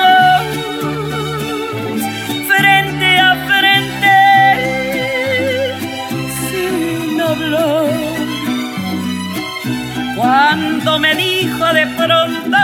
Cuando 10.88 11.02
me 11.02 11.16
dijo 11.16 11.66
de 11.74 11.86
pronto 11.98 12.58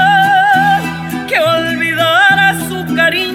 que 1.28 1.38
olvidara 1.42 2.56
su 2.70 2.96
cariño, 2.96 3.33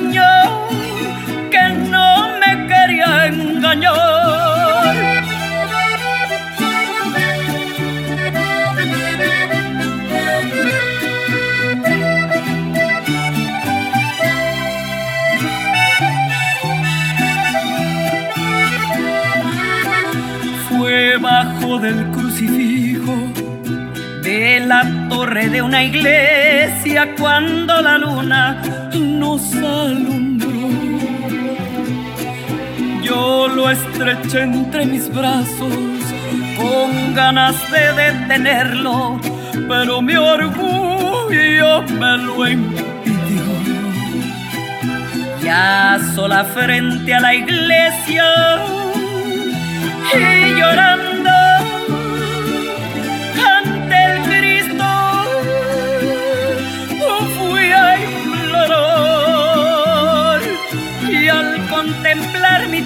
de 25.35 25.61
una 25.61 25.85
iglesia 25.85 27.15
cuando 27.19 27.83
la 27.83 27.99
luna 27.99 28.63
nos 28.95 29.55
alumbró. 29.57 30.71
Yo 33.03 33.47
lo 33.49 33.69
estreché 33.69 34.41
entre 34.41 34.87
mis 34.87 35.13
brazos 35.15 35.75
con 36.57 37.15
ganas 37.15 37.57
de 37.71 37.93
detenerlo, 37.93 39.21
pero 39.69 40.01
mi 40.01 40.17
orgullo 40.17 41.83
me 41.83 42.17
lo 42.17 42.49
impidió. 42.49 43.45
Ya 45.43 46.01
sola 46.15 46.43
frente 46.45 47.15
a 47.15 47.21
la 47.21 47.35
iglesia 47.35 48.25
y 50.15 50.59
llorando 50.59 50.88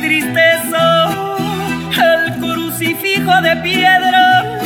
tristeza 0.03 1.11
el 1.93 2.35
crucifijo 2.41 3.41
de 3.41 3.57
piedra 3.59 4.59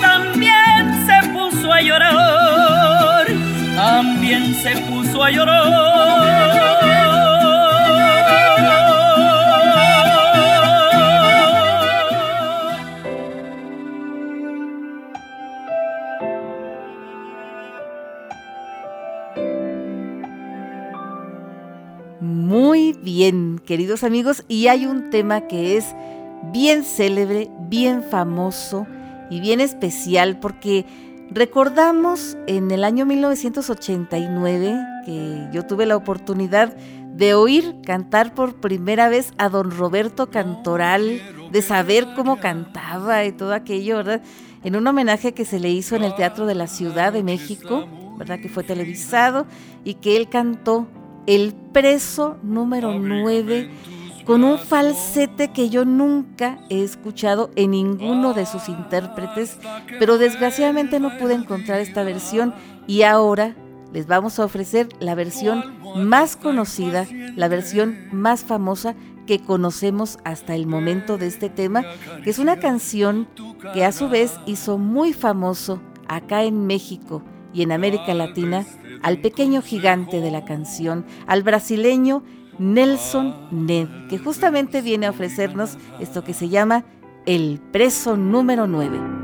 también 0.00 1.06
se 1.06 1.28
puso 1.30 1.72
a 1.72 1.80
llorar 1.80 3.26
también 3.74 4.54
se 4.54 4.76
puso 4.88 5.24
a 5.24 5.30
llorar 5.30 6.85
queridos 23.66 24.04
amigos, 24.04 24.44
y 24.48 24.68
hay 24.68 24.86
un 24.86 25.10
tema 25.10 25.42
que 25.42 25.76
es 25.76 25.94
bien 26.52 26.84
célebre, 26.84 27.50
bien 27.68 28.02
famoso 28.02 28.86
y 29.28 29.40
bien 29.40 29.60
especial 29.60 30.38
porque 30.38 30.86
recordamos 31.30 32.38
en 32.46 32.70
el 32.70 32.84
año 32.84 33.04
1989 33.04 34.78
que 35.04 35.48
yo 35.52 35.66
tuve 35.66 35.84
la 35.84 35.96
oportunidad 35.96 36.74
de 36.76 37.34
oír 37.34 37.74
cantar 37.84 38.34
por 38.34 38.60
primera 38.60 39.08
vez 39.08 39.32
a 39.36 39.48
don 39.48 39.70
Roberto 39.70 40.30
Cantoral, 40.30 41.20
de 41.50 41.62
saber 41.62 42.06
cómo 42.14 42.38
cantaba 42.38 43.24
y 43.24 43.32
todo 43.32 43.52
aquello, 43.52 43.96
¿verdad? 43.96 44.22
En 44.62 44.76
un 44.76 44.86
homenaje 44.86 45.32
que 45.32 45.44
se 45.44 45.58
le 45.58 45.70
hizo 45.70 45.96
en 45.96 46.04
el 46.04 46.14
Teatro 46.14 46.46
de 46.46 46.54
la 46.54 46.66
Ciudad 46.66 47.12
de 47.12 47.22
México, 47.22 47.86
¿verdad? 48.18 48.38
Que 48.38 48.48
fue 48.48 48.64
televisado 48.64 49.46
y 49.84 49.94
que 49.94 50.16
él 50.16 50.28
cantó 50.28 50.86
el 51.26 51.54
preso 51.72 52.36
número 52.42 52.98
9 52.98 53.70
con 54.24 54.42
un 54.42 54.58
falsete 54.58 55.52
que 55.52 55.70
yo 55.70 55.84
nunca 55.84 56.58
he 56.68 56.82
escuchado 56.82 57.50
en 57.54 57.70
ninguno 57.70 58.34
de 58.34 58.44
sus 58.44 58.68
intérpretes, 58.68 59.56
pero 60.00 60.18
desgraciadamente 60.18 60.98
no 60.98 61.16
pude 61.18 61.34
encontrar 61.34 61.80
esta 61.80 62.02
versión 62.02 62.52
y 62.88 63.02
ahora 63.02 63.54
les 63.92 64.08
vamos 64.08 64.38
a 64.38 64.44
ofrecer 64.44 64.88
la 64.98 65.14
versión 65.14 65.76
más 65.96 66.36
conocida, 66.36 67.06
la 67.36 67.46
versión 67.46 67.96
más 68.10 68.42
famosa 68.42 68.96
que 69.26 69.38
conocemos 69.38 70.18
hasta 70.24 70.56
el 70.56 70.66
momento 70.66 71.18
de 71.18 71.28
este 71.28 71.48
tema, 71.48 71.84
que 72.24 72.30
es 72.30 72.40
una 72.40 72.56
canción 72.56 73.28
que 73.74 73.84
a 73.84 73.92
su 73.92 74.08
vez 74.08 74.32
hizo 74.46 74.76
muy 74.76 75.12
famoso 75.12 75.80
acá 76.08 76.42
en 76.42 76.66
México 76.66 77.22
y 77.56 77.62
en 77.62 77.72
América 77.72 78.12
Latina 78.12 78.66
al 79.02 79.18
pequeño 79.18 79.62
gigante 79.62 80.20
de 80.20 80.30
la 80.30 80.44
canción, 80.44 81.06
al 81.26 81.42
brasileño 81.42 82.22
Nelson 82.58 83.34
Ned, 83.50 83.88
que 84.10 84.18
justamente 84.18 84.82
viene 84.82 85.06
a 85.06 85.10
ofrecernos 85.10 85.78
esto 85.98 86.22
que 86.22 86.34
se 86.34 86.50
llama 86.50 86.84
El 87.24 87.60
preso 87.72 88.18
número 88.18 88.66
9. 88.66 89.15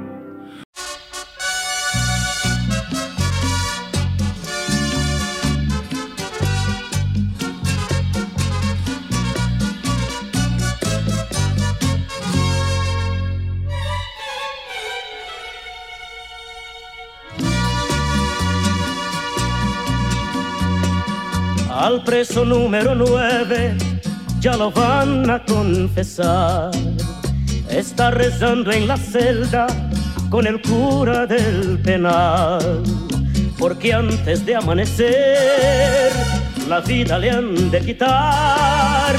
Preso 22.05 22.45
número 22.45 22.95
nueve 22.95 23.77
ya 24.41 24.57
lo 24.57 24.73
van 24.73 25.31
a 25.31 25.45
confesar. 25.45 26.73
Está 27.71 28.11
rezando 28.11 28.73
en 28.73 28.89
la 28.89 28.97
celda 28.97 29.69
con 30.29 30.47
el 30.49 30.61
cura 30.61 31.27
del 31.27 31.79
penal. 31.79 32.83
Porque 33.57 33.95
antes 33.95 34.45
de 34.45 34.57
amanecer 34.57 36.11
la 36.69 36.81
vida 36.81 37.19
le 37.19 37.31
han 37.31 37.71
de 37.71 37.81
quitar. 37.81 39.15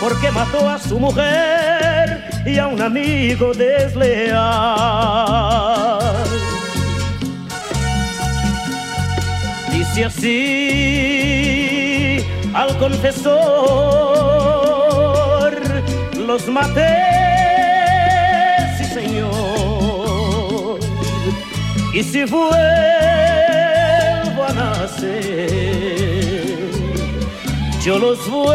Porque 0.00 0.30
mató 0.30 0.68
a 0.68 0.78
su 0.78 0.98
mujer 0.98 2.24
y 2.46 2.58
a 2.58 2.66
un 2.66 2.80
amigo 2.80 3.52
desleal. 3.52 4.40
Dice 9.70 10.04
así 10.06 11.21
al 12.54 12.76
confesor 12.78 13.32
los 16.16 16.46
maté, 16.48 16.96
sí 18.78 18.84
señor, 18.84 20.78
y 21.92 22.02
si 22.02 22.24
vuelvo 22.24 22.50
a 24.48 24.52
nacer, 24.54 25.50
yo 27.82 27.98
los 27.98 28.28
vuelvo 28.30 28.52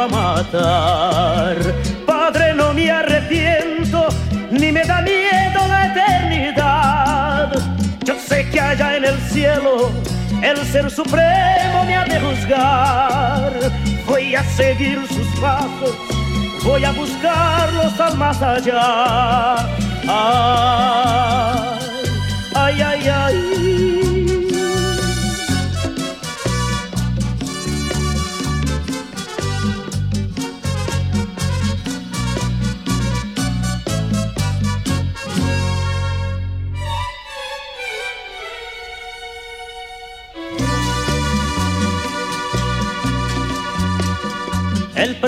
a 0.00 0.08
matar. 0.08 1.56
Padre, 2.06 2.54
no 2.54 2.72
me 2.74 2.90
arrepiento, 2.90 4.08
ni 4.50 4.72
me 4.72 4.84
da 4.84 5.02
miedo 5.02 5.66
la 5.68 5.86
eternidad. 5.92 7.52
Yo 8.04 8.14
sé 8.14 8.48
que 8.50 8.60
allá 8.60 8.96
en 8.96 9.04
el 9.04 9.18
cielo 9.30 9.90
el 10.42 10.56
ser 10.66 10.90
supremo 10.90 11.84
me 11.86 11.96
ha 11.96 12.04
de 12.04 12.20
juzgar. 12.20 13.52
Voy 14.06 14.34
a 14.34 14.42
seguir 14.44 15.06
sus 15.06 15.26
pasos, 15.40 15.96
voy 16.64 16.84
a 16.84 16.92
buscarlos 16.92 18.00
al 18.00 18.16
más 18.16 18.42
allá. 18.42 19.56
Ay, 22.54 22.80
ay, 22.80 22.80
ay, 22.82 23.08
ay. 23.08 24.09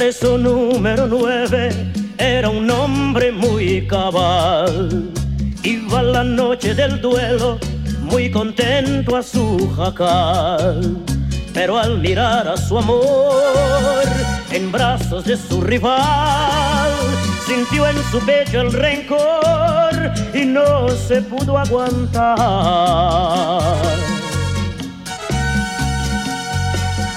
Preso 0.03 0.37
número 0.37 1.07
nueve 1.07 1.71
era 2.19 2.51
un 2.51 2.69
hombre 2.69 3.31
muy 3.31 3.87
cabal. 3.87 5.13
Iba 5.63 6.03
la 6.03 6.25
noche 6.25 6.75
del 6.75 7.01
duelo 7.01 7.57
muy 8.01 8.29
contento 8.29 9.15
a 9.15 9.23
su 9.23 9.73
jacal. 9.77 10.99
Pero 11.55 11.79
al 11.79 12.01
mirar 12.01 12.49
a 12.49 12.57
su 12.57 12.79
amor 12.79 14.03
en 14.51 14.73
brazos 14.73 15.25
de 15.25 15.37
su 15.37 15.61
rival, 15.61 16.91
sintió 17.47 17.87
en 17.87 18.03
su 18.11 18.19
pecho 18.27 18.61
el 18.61 18.73
rencor 18.73 20.13
y 20.35 20.45
no 20.45 20.89
se 20.89 21.23
pudo 21.23 21.57
aguantar. 21.57 22.37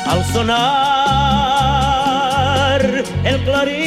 Al 0.06 0.24
sonar 0.32 1.45
el 3.26 3.44
clarín. 3.44 3.86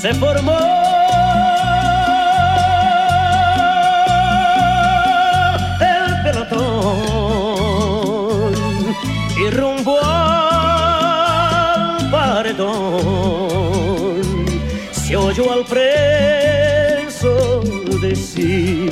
Se 0.00 0.12
formó 0.14 0.58
el 5.80 6.22
pelotón 6.22 7.34
y 9.38 9.50
rumbo 9.50 9.98
al 10.02 10.50
paredón 12.10 13.54
se 14.90 15.16
oyó 15.16 15.52
al 15.52 15.64
preso 15.64 17.62
decir, 18.00 18.90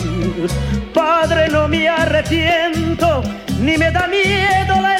Padre, 0.95 1.49
no 1.49 1.69
me 1.69 1.89
arrepiento 1.89 3.23
ni 3.61 3.77
me 3.77 3.91
da 3.91 4.07
miedo 4.07 4.81
la 4.81 4.97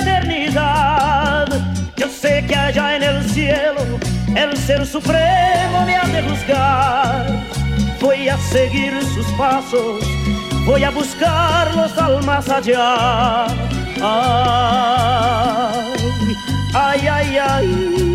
Yo 0.53 2.09
sé 2.09 2.45
que 2.47 2.55
allá 2.55 2.97
en 2.97 3.03
el 3.03 3.31
cielo 3.31 3.81
el 4.37 4.55
ser 4.57 4.85
supremo 4.87 5.87
me 5.87 5.97
ha 5.97 6.07
de 6.07 6.23
juzgar. 6.23 7.27
Voy 8.01 8.29
a 8.29 8.37
seguir 8.37 8.93
sus 9.15 9.27
pasos, 9.39 10.05
voy 10.67 10.85
a 10.85 10.91
buscarlos 10.91 11.97
al 11.97 12.23
más 12.25 12.49
allá. 12.51 13.47
Ay, 16.75 17.07
ay, 17.09 17.39
ay. 17.39 18.12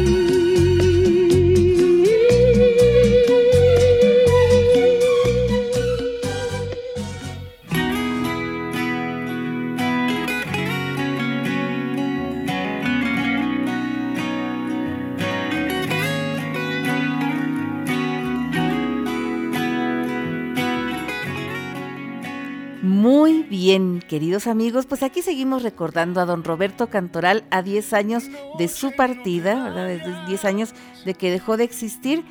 Bien, 23.67 24.01
queridos 24.07 24.47
amigos, 24.47 24.85
pues 24.85 25.03
aquí 25.03 25.21
seguimos 25.21 25.61
recordando 25.61 26.21
a 26.21 26.25
don 26.25 26.45
Roberto 26.45 26.87
Cantoral 26.87 27.43
a 27.51 27.61
10 27.61 27.91
años 27.91 28.23
de 28.57 28.69
su 28.69 28.93
partida, 28.93 29.61
¿verdad? 29.61 30.25
10 30.25 30.45
años 30.45 30.73
de 31.03 31.13
que 31.13 31.29
dejó 31.29 31.57
de 31.57 31.65
existir. 31.65 32.23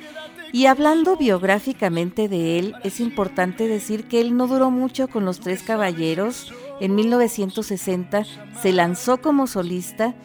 Y 0.51 0.65
hablando 0.65 1.15
biográficamente 1.15 2.27
de 2.27 2.57
él, 2.57 2.73
es 2.83 2.99
importante 2.99 3.67
decir 3.67 4.05
que 4.05 4.19
él 4.19 4.35
no 4.35 4.47
duró 4.47 4.71
mucho 4.71 5.09
con 5.09 5.25
los 5.25 5.39
Tres 5.39 5.61
Caballeros. 5.61 6.51
En 6.79 6.95
1960 6.95 8.23
se 8.59 8.73
lanzó 8.73 9.21
como 9.21 9.45
solista 9.45 10.15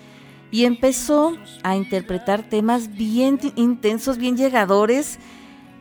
y 0.51 0.65
empezó 0.65 1.37
a 1.63 1.77
interpretar 1.77 2.43
temas 2.43 2.97
bien 2.97 3.39
intensos, 3.57 4.17
bien 4.17 4.39
llegadores, 4.39 5.19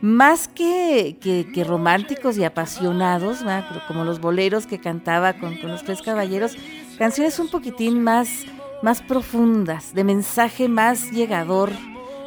más 0.02 0.48
que, 0.48 1.16
que, 1.20 1.64
románticos 1.64 2.36
y 2.36 2.42
apasionados, 2.42 3.38
como 3.86 4.04
los 4.04 4.20
boleros 4.20 4.66
que 4.66 4.80
cantaba 4.80 5.34
con, 5.34 5.62
los 5.62 5.84
tres 5.84 6.02
caballeros, 6.02 6.56
canciones 6.98 7.38
un 7.38 7.48
poquitín 7.48 8.02
más, 8.02 8.44
más 8.82 9.00
profundas, 9.00 9.94
de 9.94 10.02
mensaje 10.02 10.68
más 10.68 11.12
llegador, 11.12 11.70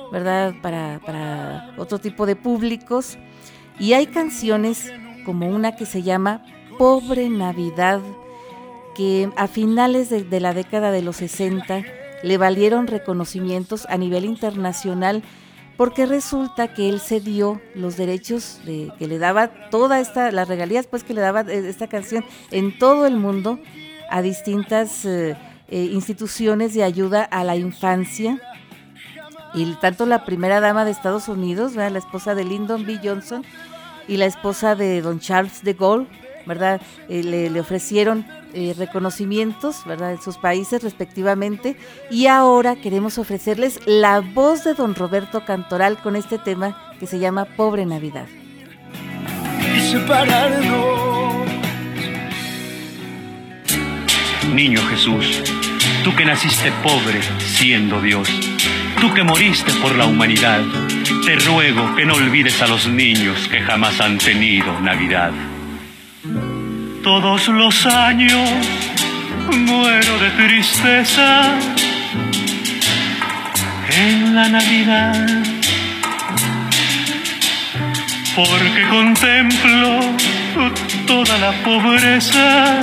¿verdad? 0.10 0.54
Para, 0.62 1.02
para 1.06 1.74
otro 1.78 2.00
tipo 2.00 2.26
de 2.26 2.38
públicos. 2.38 3.18
Y 3.78 3.92
hay 3.92 4.08
canciones 4.08 4.94
como 5.26 5.50
una 5.50 5.76
que 5.76 5.86
se 5.86 6.02
llama 6.02 6.46
Pobre 6.78 7.28
Navidad, 7.28 8.00
que 8.96 9.30
a 9.36 9.48
finales 9.48 10.10
de, 10.10 10.24
de 10.24 10.40
la 10.40 10.54
década 10.54 10.92
de 10.92 11.02
los 11.02 11.18
60 11.18 11.84
le 12.24 12.38
valieron 12.38 12.88
reconocimientos 12.88 13.86
a 13.90 13.98
nivel 13.98 14.24
internacional 14.24 15.24
porque 15.78 16.06
resulta 16.06 16.74
que 16.74 16.90
él 16.90 17.00
cedió 17.00 17.62
los 17.74 17.98
derechos 17.98 18.60
de, 18.66 18.92
que 18.98 19.08
le 19.08 19.18
daba 19.18 19.70
toda 19.70 20.00
esta, 20.00 20.32
las 20.32 20.48
regalías 20.48 20.88
pues 20.88 21.04
que 21.04 21.14
le 21.14 21.22
daba 21.22 21.42
eh, 21.42 21.68
esta 21.68 21.88
canción 21.88 22.24
en 22.52 22.78
todo 22.78 23.06
el 23.06 23.18
mundo 23.18 23.60
a 24.10 24.22
distintas 24.22 25.06
eh, 25.06 25.36
eh, 25.68 25.84
instituciones 25.92 26.74
de 26.74 26.84
ayuda 26.84 27.24
a 27.24 27.44
la 27.44 27.56
infancia. 27.56 28.40
Y 29.54 29.74
tanto 29.76 30.06
la 30.06 30.26
primera 30.26 30.60
dama 30.60 30.84
de 30.84 30.92
Estados 30.92 31.30
Unidos, 31.30 31.76
la 31.76 31.88
esposa 31.88 32.36
de 32.36 32.44
Lyndon 32.44 32.86
B. 32.86 33.00
Johnson, 33.02 33.44
y 34.06 34.18
la 34.18 34.26
esposa 34.26 34.76
de 34.76 35.02
don 35.02 35.20
Charles 35.20 35.64
de 35.64 35.74
Gaulle, 35.74 36.08
¿verdad? 36.46 36.82
le, 37.08 37.50
le, 37.50 37.60
ofrecieron 37.60 38.26
eh, 38.56 38.74
reconocimientos, 38.78 39.86
¿verdad?, 39.86 40.14
en 40.14 40.22
sus 40.22 40.38
países 40.38 40.82
respectivamente. 40.82 41.76
Y 42.10 42.28
ahora 42.28 42.78
queremos 42.78 43.18
ofrecerles 43.18 43.82
la 43.86 44.22
voz 44.22 44.64
de 44.64 44.74
don 44.74 44.96
Roberto 44.96 45.44
Cantoral 45.44 45.98
con 45.98 46.16
este 46.16 46.38
tema 46.38 46.94
que 46.98 47.06
se 47.06 47.20
llama 47.20 47.44
Pobre 47.44 47.86
Navidad. 47.86 48.28
Niño 54.54 54.80
Jesús, 54.90 55.44
tú 56.06 56.16
que 56.16 56.24
naciste 56.24 56.72
pobre 56.82 57.22
siendo 57.40 58.02
Dios, 58.02 58.30
tú 59.02 59.14
que 59.14 59.24
moriste 59.24 59.74
por 59.82 59.96
la 59.96 60.06
humanidad, 60.06 60.62
te 61.26 61.36
ruego 61.36 61.94
que 61.96 62.06
no 62.06 62.14
olvides 62.14 62.62
a 62.62 62.68
los 62.68 62.88
niños 62.88 63.50
que 63.50 63.60
jamás 63.60 64.00
han 64.00 64.18
tenido 64.18 64.80
Navidad. 64.80 65.34
Todos 67.06 67.50
los 67.50 67.86
años 67.86 68.50
muero 69.52 70.18
de 70.18 70.32
tristeza 70.32 71.54
en 73.96 74.34
la 74.34 74.50
Navidad, 74.50 75.28
porque 78.36 78.88
contemplo 78.90 80.00
toda 81.06 81.38
la 81.38 81.52
pobreza 81.64 82.82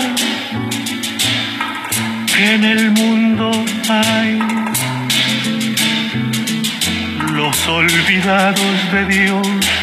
que 2.32 2.54
en 2.54 2.64
el 2.64 2.92
mundo 2.92 3.50
hay. 3.88 4.38
Los 7.32 7.66
olvidados 7.66 8.92
de 8.92 9.04
Dios 9.06 9.81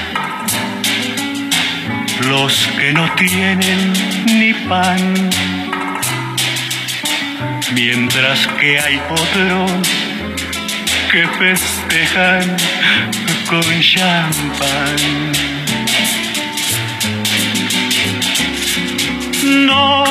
los 2.27 2.67
que 2.77 2.93
no 2.93 3.09
tienen 3.15 3.93
ni 4.25 4.53
pan, 4.67 5.29
mientras 7.73 8.47
que 8.59 8.79
hay 8.79 8.99
otros 9.09 9.71
que 11.11 11.27
festejan 11.27 12.57
con 13.49 13.81
champán. 13.81 15.31
No, 19.43 20.03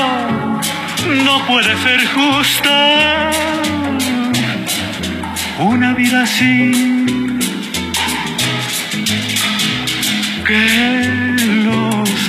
no 1.25 1.47
puede 1.47 1.77
ser 1.83 2.07
justa 2.09 3.31
una 5.59 5.92
vida 5.94 6.23
así. 6.23 6.88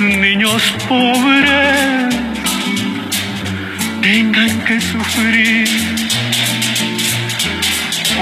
Niños 0.00 0.62
pobres 0.88 2.14
tengan 4.00 4.64
que 4.64 4.80
sufrir. 4.80 5.68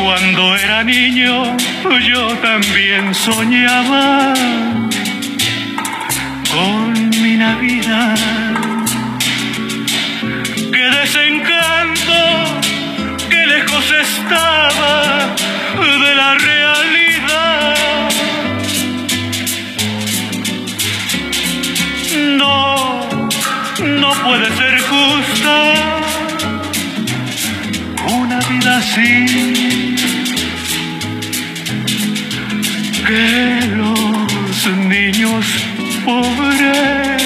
Cuando 0.03 0.57
era 0.57 0.83
niño 0.83 1.57
yo 2.01 2.35
también 2.39 3.15
soñaba 3.15 4.35
con 6.53 7.11
mi 7.23 7.37
Navidad. 7.37 8.19
Qué 10.73 10.87
desencanto, 11.01 12.61
qué 13.31 13.47
lejos 13.47 13.85
estaba 14.03 15.37
de 15.77 16.15
la 16.17 16.35
realidad. 16.35 17.08
Puede 24.29 24.49
ser 24.57 24.79
justa 24.81 25.75
una 28.21 28.39
vida 28.51 28.77
así. 28.77 29.95
Que 33.07 33.67
los 33.81 34.67
niños 34.95 35.45
pobres 36.05 37.23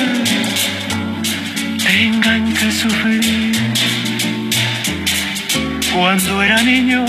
tengan 1.85 2.55
que 2.55 2.71
sufrir. 2.71 3.57
Cuando 5.93 6.43
era 6.43 6.63
niño, 6.63 7.05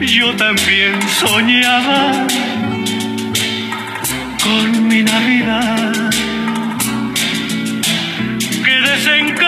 yo 0.00 0.34
también 0.34 0.94
soñaba 1.22 2.26
con 4.42 4.88
mi 4.88 5.02
Navidad 5.04 6.10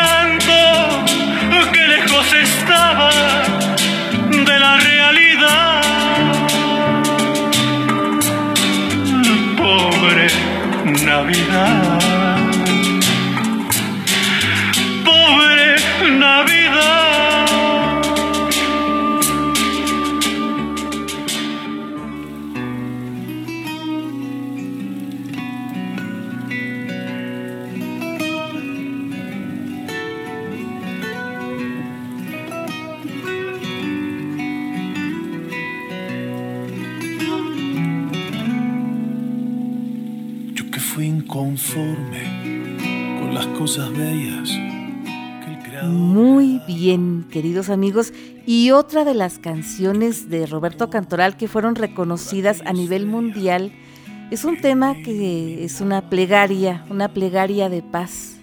desencanto 0.03 1.03
que 1.73 1.87
lejos 1.87 2.33
estaba 2.33 3.11
de 4.31 4.59
la 4.59 4.77
realidad. 4.79 5.83
Pobre 9.57 10.29
Navidad. 11.05 12.22
Queridos 47.42 47.70
amigos. 47.70 48.12
Y 48.46 48.70
otra 48.70 49.05
de 49.05 49.14
las 49.14 49.40
canciones 49.40 50.31
de 50.31 50.46
Roberto 50.46 50.90
Cantoral 50.90 51.37
que 51.37 51.48
fueron 51.48 51.74
reconocidas 51.74 52.62
a 52.64 52.72
nivel 52.72 53.05
mundial 53.05 53.72
es 54.31 54.44
un 54.44 54.61
tema 54.61 54.94
que 54.94 55.64
es 55.64 55.81
una 55.81 56.09
plegaria, 56.09 56.85
una 56.88 57.12
plegaria 57.12 57.68
de 57.68 57.83
paz, 57.83 58.37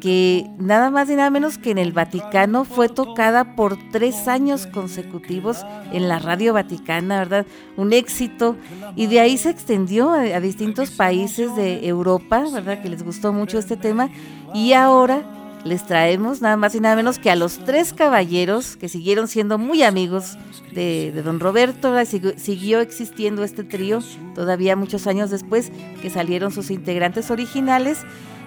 que 0.00 0.46
nada 0.58 0.90
más 0.90 1.10
y 1.10 1.16
nada 1.16 1.30
menos 1.30 1.58
que 1.58 1.72
en 1.72 1.78
el 1.78 1.90
Vaticano 1.90 2.64
fue 2.64 2.88
tocada 2.88 3.56
por 3.56 3.76
tres 3.90 4.28
años 4.28 4.68
consecutivos 4.68 5.66
en 5.92 6.08
la 6.08 6.20
radio 6.20 6.52
vaticana, 6.52 7.18
¿verdad? 7.18 7.46
Un 7.76 7.92
éxito. 7.92 8.56
Y 8.94 9.08
de 9.08 9.18
ahí 9.18 9.36
se 9.38 9.50
extendió 9.50 10.10
a, 10.12 10.20
a 10.20 10.40
distintos 10.40 10.92
países 10.92 11.56
de 11.56 11.84
Europa, 11.88 12.44
¿verdad? 12.52 12.80
Que 12.80 12.90
les 12.90 13.02
gustó 13.02 13.32
mucho 13.32 13.58
este 13.58 13.76
tema. 13.76 14.08
Y 14.54 14.72
ahora 14.72 15.37
les 15.64 15.84
traemos 15.86 16.40
nada 16.40 16.56
más 16.56 16.74
y 16.74 16.80
nada 16.80 16.96
menos 16.96 17.18
que 17.18 17.30
a 17.30 17.36
los 17.36 17.58
tres 17.64 17.92
caballeros 17.92 18.76
que 18.76 18.88
siguieron 18.88 19.28
siendo 19.28 19.58
muy 19.58 19.82
amigos 19.82 20.36
de, 20.72 21.12
don 21.24 21.40
Roberto. 21.40 21.94
siguió 22.04 22.80
existiendo 22.80 23.44
este 23.44 23.64
trío 23.64 24.00
todavía 24.34 24.76
muchos 24.76 25.06
años 25.06 25.30
después 25.30 25.70
que 26.00 26.10
salieron 26.10 26.52
sus 26.52 26.70
integrantes 26.70 27.30
originales. 27.30 27.98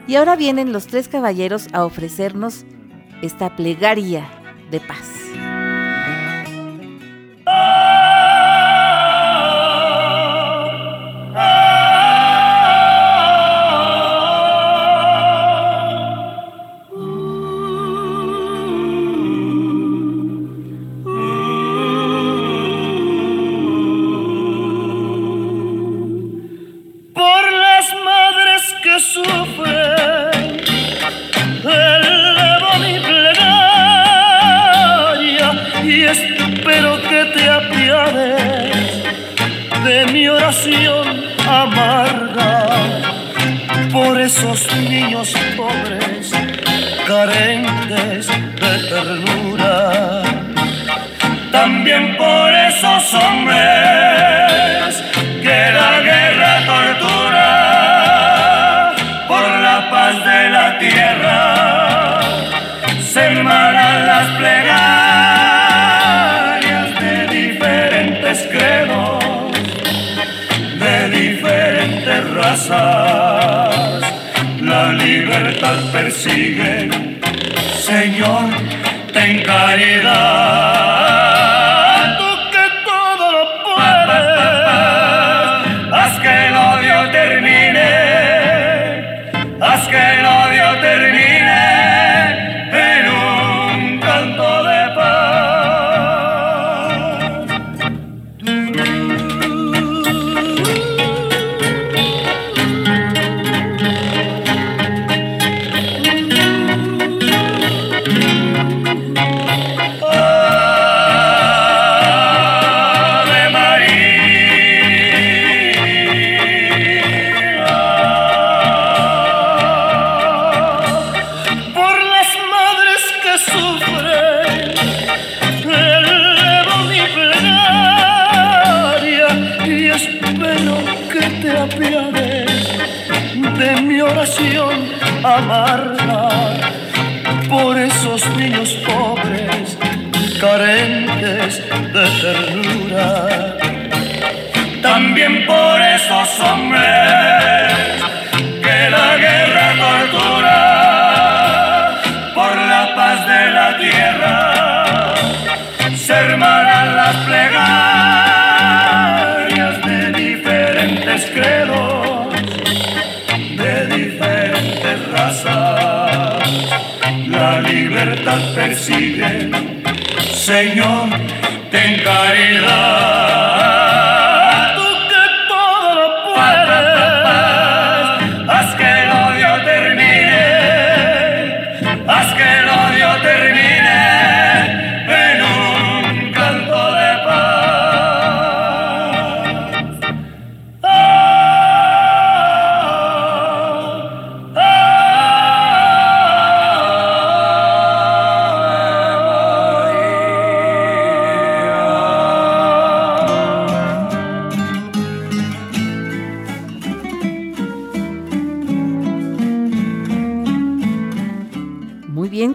Y 0.08 0.16
ahora 0.16 0.36
vienen 0.36 0.74
los 0.74 0.88
tres 0.88 1.08
caballeros 1.08 1.68
a 1.74 1.86
ofrecernos 1.86 2.66
esta 3.22 3.56
plegaria 3.56 4.28
de 4.72 4.80
paz. 4.80 5.08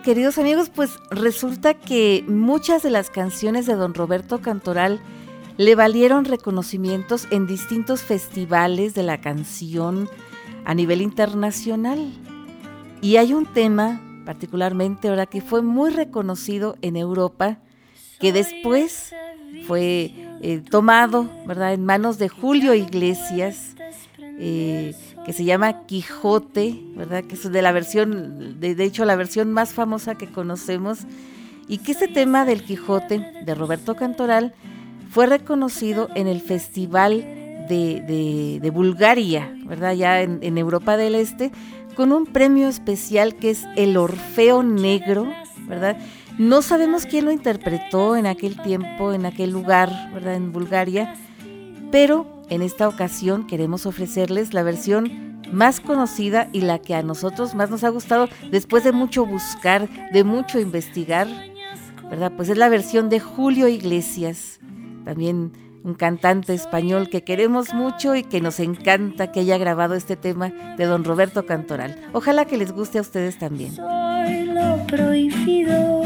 Queridos 0.07 0.39
amigos, 0.39 0.71
pues 0.73 1.01
resulta 1.11 1.75
que 1.75 2.25
muchas 2.29 2.85
de 2.85 2.91
las 2.91 3.11
canciones 3.11 3.67
de 3.67 3.75
don 3.75 3.93
Roberto 3.93 4.41
Cantoral 4.41 5.01
le 5.57 5.75
valieron 5.75 6.25
reconocimientos 6.25 7.27
en 7.33 7.49
distintos 7.49 8.03
festivales 8.03 8.95
de 8.95 9.03
la 9.03 9.21
canción 9.21 10.09
a 10.65 10.75
nivel 10.75 11.03
internacional. 11.03 12.13
Y 13.03 13.17
hay 13.17 13.33
un 13.35 13.47
tema, 13.47 14.01
particularmente 14.25 15.09
ahora, 15.09 15.27
que 15.27 15.41
fue 15.41 15.61
muy 15.61 15.91
reconocido 15.91 16.77
en 16.83 16.97
Europa, 16.97 17.59
que 18.21 18.33
después 18.33 19.13
fue 19.67 20.13
eh, 20.41 20.63
tomado, 20.71 21.29
¿verdad?, 21.49 21.75
en 21.75 21.85
manos 21.85 22.19
de 22.19 22.29
Julio 22.29 22.75
Iglesias, 22.75 23.75
eh, 24.39 24.95
que 25.27 25.33
se 25.33 25.45
llama 25.45 25.87
Quijote, 25.87 26.81
¿verdad? 26.95 27.25
Que 27.25 27.35
es 27.35 27.51
de 27.51 27.61
la 27.61 27.73
versión, 27.73 28.61
de, 28.61 28.77
de 28.77 28.85
hecho 28.85 29.05
la 29.05 29.17
versión 29.17 29.53
más 29.53 29.75
famosa 29.75 30.15
que 30.15 30.31
conocemos, 30.31 31.01
y 31.69 31.79
que 31.79 31.93
este 31.93 32.07
tema 32.07 32.45
del 32.45 32.63
Quijote 32.63 33.33
de 33.45 33.55
Roberto 33.57 33.97
Cantoral 33.97 34.55
fue 35.11 35.27
reconocido 35.27 36.09
en 36.15 36.29
el 36.29 36.41
Festival 36.41 37.23
de, 37.69 38.61
de, 38.63 38.71
Bulgaria, 38.71 39.53
¿verdad? 39.65 39.95
Ya 39.95 40.23
en, 40.23 40.39
en 40.43 40.59
Europa 40.59 40.97
del 40.97 41.17
Este, 41.17 41.51
con 41.97 42.13
un 42.13 42.27
premio 42.27 42.69
especial 42.69 43.35
que 43.35 43.51
es 43.51 43.65
el 43.75 43.97
Orfeo 43.97 44.63
Negro, 44.63 45.27
¿verdad? 45.67 45.97
No 46.39 46.63
sabemos 46.63 47.05
quién 47.05 47.25
lo 47.25 47.33
interpretó 47.33 48.15
en 48.15 48.27
aquel 48.27 48.63
tiempo, 48.63 49.13
en 49.13 49.27
aquel 49.27 49.51
lugar, 49.51 49.91
¿verdad? 50.15 50.35
En 50.35 50.53
Bulgaria, 50.53 51.17
pero 51.91 52.36
en 52.49 52.63
esta 52.63 52.89
ocasión 52.89 53.47
queremos 53.47 53.87
ofrecerles 53.87 54.55
la 54.55 54.63
versión 54.63 55.41
más 55.53 55.81
conocida 55.81 56.49
y 56.53 56.61
la 56.61 56.79
que 56.79 56.95
a 56.95 57.03
nosotros 57.03 57.55
más 57.55 57.71
nos 57.71 57.85
ha 57.85 57.89
gustado 57.89 58.29
después 58.51 58.85
de 58.85 58.93
mucho 58.93 59.27
buscar, 59.27 59.89
de 60.13 60.25
mucho 60.25 60.59
investigar, 60.59 61.29
¿verdad? 62.11 62.33
Pues 62.37 62.49
es 62.49 62.59
la 62.59 62.69
versión 62.69 63.09
de 63.09 63.21
Julio 63.21 63.69
Iglesias, 63.69 64.61
también 65.05 65.53
un 65.85 65.95
cantante 65.95 66.53
español 66.53 67.09
que 67.09 67.23
queremos 67.23 67.73
mucho 67.73 68.17
y 68.17 68.25
que 68.25 68.41
nos 68.41 68.59
encanta 68.59 69.31
que 69.31 69.41
haya 69.41 69.57
grabado 69.57 69.95
este 69.95 70.17
tema 70.17 70.49
de 70.77 70.85
don 70.85 71.05
Roberto 71.05 71.47
Cantoral. 71.47 71.97
Ojalá 72.13 72.45
que 72.45 72.57
les 72.57 72.73
guste 72.73 72.99
a 72.99 73.03
ustedes 73.03 73.39
también. 73.39 73.73
Soy 73.73 74.47
lo 74.47 74.85
prohibido. 74.89 76.06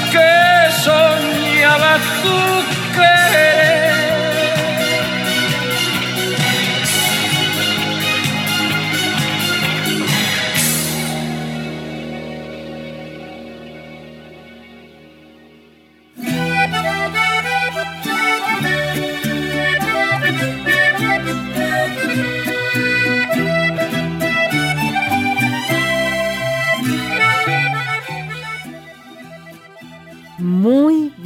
que 0.11 0.71
soñaba 0.83 1.93
tu 2.21 2.37
querer. 2.95 4.00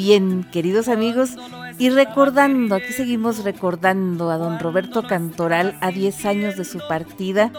Bien, 0.05 0.45
queridos 0.51 0.87
amigos, 0.87 1.31
Y 1.79 1.89
recordando, 1.89 2.75
aquí 2.75 2.93
seguimos 2.93 3.43
recordando 3.43 4.29
a 4.29 4.37
don 4.37 4.59
Roberto 4.59 5.01
Cantoral 5.01 5.75
a 5.81 5.89
10 5.89 6.25
años 6.25 6.55
de 6.55 6.63
su 6.63 6.77
partida 6.87 7.51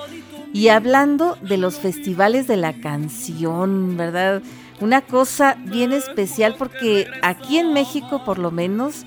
y 0.55 0.69
hablando 0.69 1.37
de 1.43 1.59
los 1.59 1.81
festivales 1.81 2.47
de 2.47 2.57
la 2.57 2.73
canción, 2.73 3.97
¿verdad? 3.97 4.43
Una 4.81 5.01
cosa 5.03 5.57
bien 5.65 5.93
especial 5.93 6.55
porque 6.57 7.09
aquí 7.21 7.59
en 7.59 7.73
México 7.73 8.25
por 8.25 8.39
lo 8.39 8.53
menos 8.53 9.05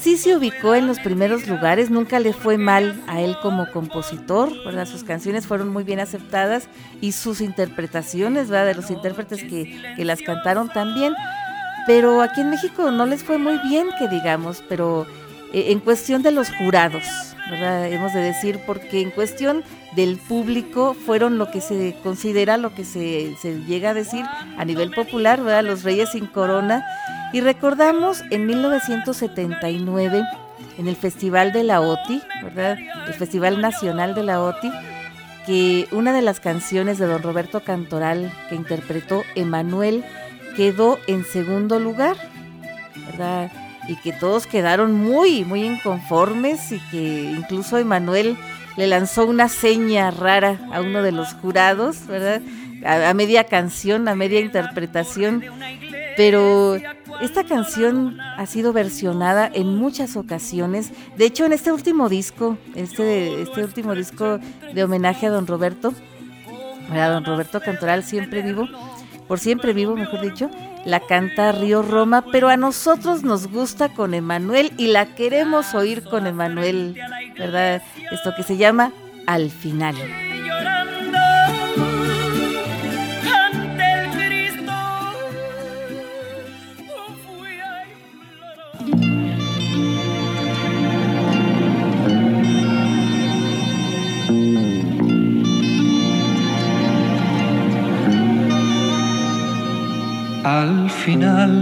sí 0.00 0.18
se 0.18 0.36
ubicó 0.36 0.74
en 0.74 0.86
los 0.86 1.00
primeros 1.00 1.48
lugares, 1.48 1.90
nunca 1.90 2.20
le 2.20 2.34
fue 2.34 2.58
mal 2.58 3.02
a 3.08 3.22
él 3.22 3.34
como 3.42 3.70
compositor, 3.72 4.52
¿verdad? 4.66 4.86
Sus 4.86 5.04
canciones 5.04 5.46
fueron 5.46 5.70
muy 5.70 5.84
bien 5.84 6.00
aceptadas 6.00 6.68
y 7.00 7.12
sus 7.12 7.40
interpretaciones, 7.40 8.50
¿verdad? 8.50 8.66
De 8.66 8.74
los 8.74 8.90
intérpretes 8.90 9.42
que, 9.42 9.94
que 9.96 10.04
las 10.04 10.20
cantaron 10.20 10.68
también 10.68 11.14
pero 11.88 12.20
aquí 12.20 12.42
en 12.42 12.50
México 12.50 12.90
no 12.90 13.06
les 13.06 13.24
fue 13.24 13.38
muy 13.38 13.56
bien, 13.66 13.86
que 13.98 14.08
digamos, 14.08 14.62
pero 14.68 15.06
eh, 15.54 15.72
en 15.72 15.80
cuestión 15.80 16.22
de 16.22 16.32
los 16.32 16.50
jurados. 16.50 17.02
Hemos 17.50 18.12
de 18.12 18.20
decir, 18.20 18.60
porque 18.66 19.00
en 19.00 19.10
cuestión 19.10 19.64
del 19.96 20.18
público 20.18 20.92
fueron 20.92 21.38
lo 21.38 21.50
que 21.50 21.62
se 21.62 21.96
considera, 22.02 22.58
lo 22.58 22.74
que 22.74 22.84
se, 22.84 23.34
se 23.40 23.60
llega 23.64 23.90
a 23.90 23.94
decir 23.94 24.26
a 24.58 24.66
nivel 24.66 24.90
popular, 24.90 25.42
¿verdad? 25.42 25.64
Los 25.64 25.82
Reyes 25.82 26.10
sin 26.10 26.26
Corona. 26.26 26.84
Y 27.32 27.40
recordamos 27.40 28.22
en 28.30 28.44
1979, 28.44 30.24
en 30.76 30.88
el 30.88 30.96
Festival 30.96 31.52
de 31.52 31.64
la 31.64 31.80
OTI, 31.80 32.20
¿verdad? 32.42 32.76
El 33.06 33.14
Festival 33.14 33.62
Nacional 33.62 34.14
de 34.14 34.24
la 34.24 34.42
OTI, 34.42 34.70
que 35.46 35.88
una 35.92 36.12
de 36.12 36.20
las 36.20 36.38
canciones 36.38 36.98
de 36.98 37.06
don 37.06 37.22
Roberto 37.22 37.60
Cantoral 37.60 38.30
que 38.50 38.56
interpretó 38.56 39.24
Emanuel 39.34 40.04
quedó 40.58 40.98
en 41.06 41.24
segundo 41.24 41.78
lugar, 41.78 42.16
¿verdad? 43.06 43.52
Y 43.86 43.94
que 43.94 44.12
todos 44.12 44.48
quedaron 44.48 44.92
muy, 44.92 45.44
muy 45.44 45.62
inconformes 45.62 46.72
y 46.72 46.80
que 46.90 47.30
incluso 47.30 47.78
Emanuel 47.78 48.36
le 48.76 48.88
lanzó 48.88 49.24
una 49.24 49.48
seña 49.48 50.10
rara 50.10 50.58
a 50.72 50.80
uno 50.80 51.02
de 51.02 51.12
los 51.12 51.32
jurados, 51.34 52.08
¿verdad? 52.08 52.42
A, 52.84 53.14
media 53.14 53.44
canción, 53.44 54.08
a 54.08 54.16
media 54.16 54.40
interpretación. 54.40 55.44
Pero 56.16 56.76
esta 57.20 57.44
canción 57.44 58.18
ha 58.20 58.44
sido 58.46 58.72
versionada 58.72 59.48
en 59.54 59.76
muchas 59.76 60.16
ocasiones. 60.16 60.90
De 61.16 61.26
hecho, 61.26 61.44
en 61.44 61.52
este 61.52 61.70
último 61.70 62.08
disco, 62.08 62.58
este, 62.74 63.42
este 63.42 63.62
último 63.62 63.94
disco 63.94 64.40
de 64.74 64.82
homenaje 64.82 65.28
a 65.28 65.30
don 65.30 65.46
Roberto, 65.46 65.94
a 66.90 67.08
don 67.10 67.24
Roberto 67.24 67.60
Cantoral, 67.60 68.02
siempre 68.02 68.42
vivo, 68.42 68.66
por 69.28 69.38
siempre 69.38 69.72
vivo, 69.74 69.94
mejor 69.94 70.22
dicho, 70.22 70.50
la 70.84 71.00
canta 71.00 71.52
Río 71.52 71.82
Roma, 71.82 72.24
pero 72.32 72.48
a 72.48 72.56
nosotros 72.56 73.22
nos 73.22 73.46
gusta 73.46 73.90
con 73.90 74.14
Emanuel 74.14 74.72
y 74.78 74.88
la 74.88 75.14
queremos 75.14 75.74
oír 75.74 76.02
con 76.02 76.26
Emanuel, 76.26 76.98
¿verdad? 77.38 77.82
Esto 78.10 78.34
que 78.34 78.42
se 78.42 78.56
llama 78.56 78.92
Al 79.26 79.50
final. 79.50 79.94
Al 100.48 100.88
final 100.88 101.52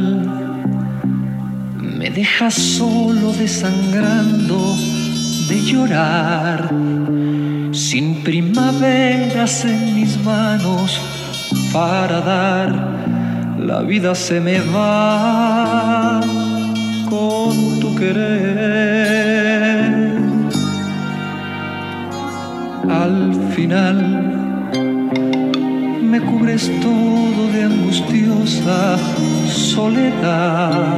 me 1.80 2.08
dejas 2.08 2.54
solo 2.54 3.32
desangrando 3.32 4.76
de 5.48 5.60
llorar, 5.60 6.68
sin 7.72 8.22
primaveras 8.22 9.64
en 9.64 9.92
mis 9.96 10.16
manos 10.24 11.00
para 11.72 12.20
dar, 12.20 12.70
la 13.58 13.82
vida 13.82 14.14
se 14.14 14.40
me 14.40 14.60
va 14.60 16.20
con 17.10 17.80
tu 17.80 17.92
querer. 17.96 18.86
Al 22.88 23.34
final 23.56 24.35
me 26.18 26.22
cubres 26.22 26.70
todo 26.80 27.52
de 27.52 27.64
angustiosa 27.64 28.96
soledad, 29.48 30.96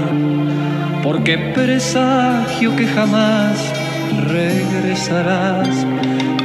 porque 1.03 1.39
presagio 1.39 2.77
que 2.77 2.87
jamás 2.87 3.59
regresarás 4.29 5.69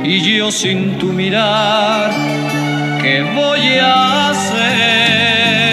y 0.04 0.38
yo 0.38 0.52
sin 0.52 0.98
tu 0.98 1.14
mirar, 1.14 2.12
¿qué 3.02 3.22
voy 3.36 3.78
a 3.80 4.30
hacer? 4.30 5.73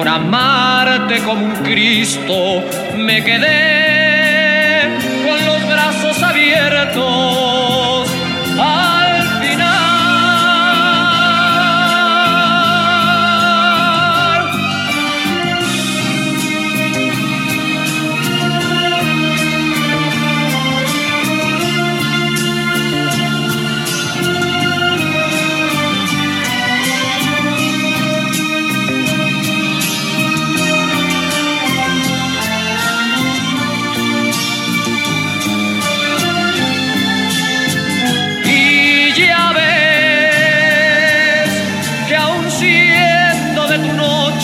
Por 0.00 0.08
amarte 0.08 1.18
como 1.24 1.44
un 1.44 1.52
Cristo 1.56 2.64
me 2.96 3.22
quedé 3.22 3.79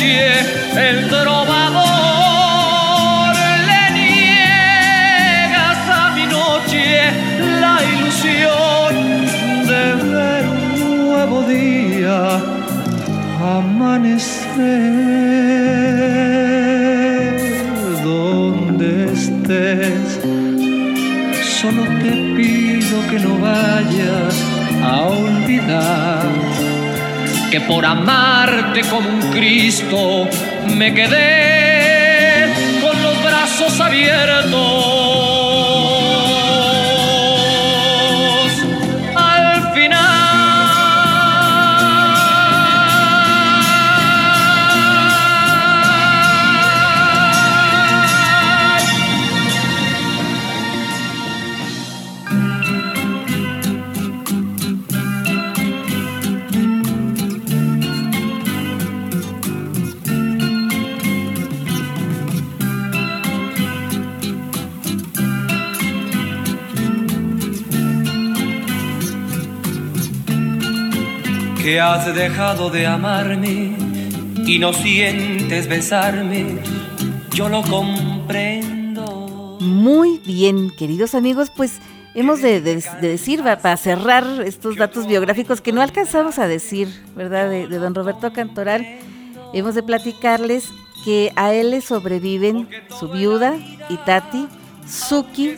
el 0.08 1.08
trovador 1.08 1.84
le 3.68 3.82
niegas 3.98 5.78
a 5.88 6.12
mi 6.14 6.26
noche 6.26 6.84
la 7.60 7.76
ilusión 7.92 8.90
de 9.70 9.84
ver 10.12 10.44
un 10.46 11.06
nuevo 11.06 11.38
día 11.42 12.18
amanecer 13.42 14.14
donde 18.04 18.88
estés. 19.12 20.08
Solo 21.60 21.82
te 22.02 22.12
pido 22.36 22.96
que 23.10 23.18
no 23.18 23.32
vayas 23.38 24.34
a 24.84 24.94
olvidar 25.02 26.05
que 27.50 27.60
por 27.60 27.84
amarte 27.84 28.82
como 28.82 29.08
un 29.08 29.20
Cristo 29.30 30.28
me 30.76 30.92
quedé 30.92 32.52
con 32.80 33.02
los 33.02 33.22
brazos 33.24 33.80
abiertos. 33.80 34.75
Que 71.66 71.80
has 71.80 72.14
dejado 72.14 72.70
de 72.70 72.86
amarme 72.86 73.74
y 74.46 74.56
no 74.60 74.72
sientes 74.72 75.66
besarme, 75.66 76.60
yo 77.34 77.48
lo 77.48 77.60
comprendo. 77.62 79.58
Muy 79.60 80.20
bien, 80.24 80.70
queridos 80.70 81.16
amigos, 81.16 81.50
pues 81.50 81.80
hemos 82.14 82.40
de, 82.40 82.60
decir, 82.60 83.42
para 83.42 83.76
cerrar 83.76 84.24
estos 84.46 84.76
datos 84.76 85.08
biográficos 85.08 85.60
que 85.60 85.72
no 85.72 85.82
alcanzamos 85.82 86.38
a 86.38 86.46
decir, 86.46 86.86
¿verdad? 87.16 87.50
De, 87.50 87.66
don 87.66 87.96
Roberto 87.96 88.32
Cantoral, 88.32 88.86
hemos 89.52 89.74
de 89.74 89.82
platicarles 89.82 90.68
que 91.04 91.32
a 91.34 91.52
él 91.52 91.72
le 91.72 91.80
sobreviven 91.80 92.68
su 92.96 93.08
viuda, 93.08 93.56
Itati, 93.88 94.46
Suki, 94.86 95.56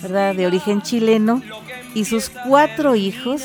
¿verdad? 0.00 0.34
De 0.34 0.46
origen 0.46 0.80
chileno, 0.80 1.42
y 1.94 2.06
sus 2.06 2.30
cuatro 2.30 2.96
hijos, 2.96 3.42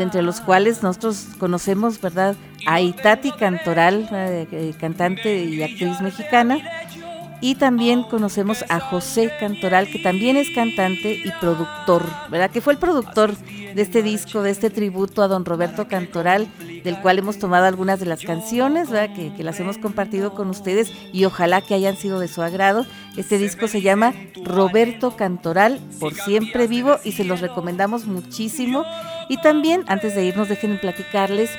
entre 0.00 0.22
los 0.22 0.40
cuales 0.40 0.82
nosotros 0.82 1.28
conocemos, 1.38 2.00
¿verdad? 2.00 2.36
A 2.66 2.80
Itati 2.80 3.32
Cantoral, 3.32 4.08
eh, 4.12 4.74
cantante 4.78 5.44
y 5.44 5.62
actriz 5.62 6.00
mexicana, 6.00 6.58
y 7.40 7.54
también 7.54 8.02
conocemos 8.02 8.64
a 8.68 8.80
José 8.80 9.32
Cantoral, 9.40 9.88
que 9.90 9.98
también 9.98 10.36
es 10.36 10.50
cantante 10.50 11.20
y 11.24 11.30
productor, 11.40 12.04
¿verdad? 12.30 12.50
Que 12.50 12.60
fue 12.60 12.74
el 12.74 12.78
productor 12.78 13.34
de 13.74 13.82
este 13.82 14.02
disco, 14.02 14.42
de 14.42 14.50
este 14.50 14.70
tributo 14.70 15.22
a 15.22 15.28
don 15.28 15.44
Roberto 15.44 15.88
Cantoral, 15.88 16.48
del 16.84 17.00
cual 17.00 17.18
hemos 17.18 17.38
tomado 17.38 17.66
algunas 17.66 18.00
de 18.00 18.06
las 18.06 18.22
canciones, 18.22 18.90
¿verdad? 18.90 19.14
Que, 19.14 19.42
las 19.42 19.58
hemos 19.60 19.78
compartido 19.78 20.34
con 20.34 20.50
ustedes 20.50 20.92
y 21.12 21.24
ojalá 21.24 21.60
que 21.62 21.74
hayan 21.74 21.96
sido 21.96 22.20
de 22.20 22.28
su 22.28 22.42
agrado. 22.42 22.86
Este 23.16 23.38
disco 23.38 23.68
se 23.68 23.80
llama 23.80 24.12
Roberto 24.44 25.16
Cantoral, 25.16 25.80
por 25.98 26.14
siempre 26.14 26.66
vivo, 26.66 26.98
y 27.04 27.12
se 27.12 27.24
los 27.24 27.40
recomendamos 27.40 28.06
muchísimo. 28.06 28.84
Y 29.28 29.40
también, 29.40 29.84
antes 29.86 30.14
de 30.14 30.24
irnos, 30.24 30.48
déjenme 30.48 30.76
platicarles 30.76 31.50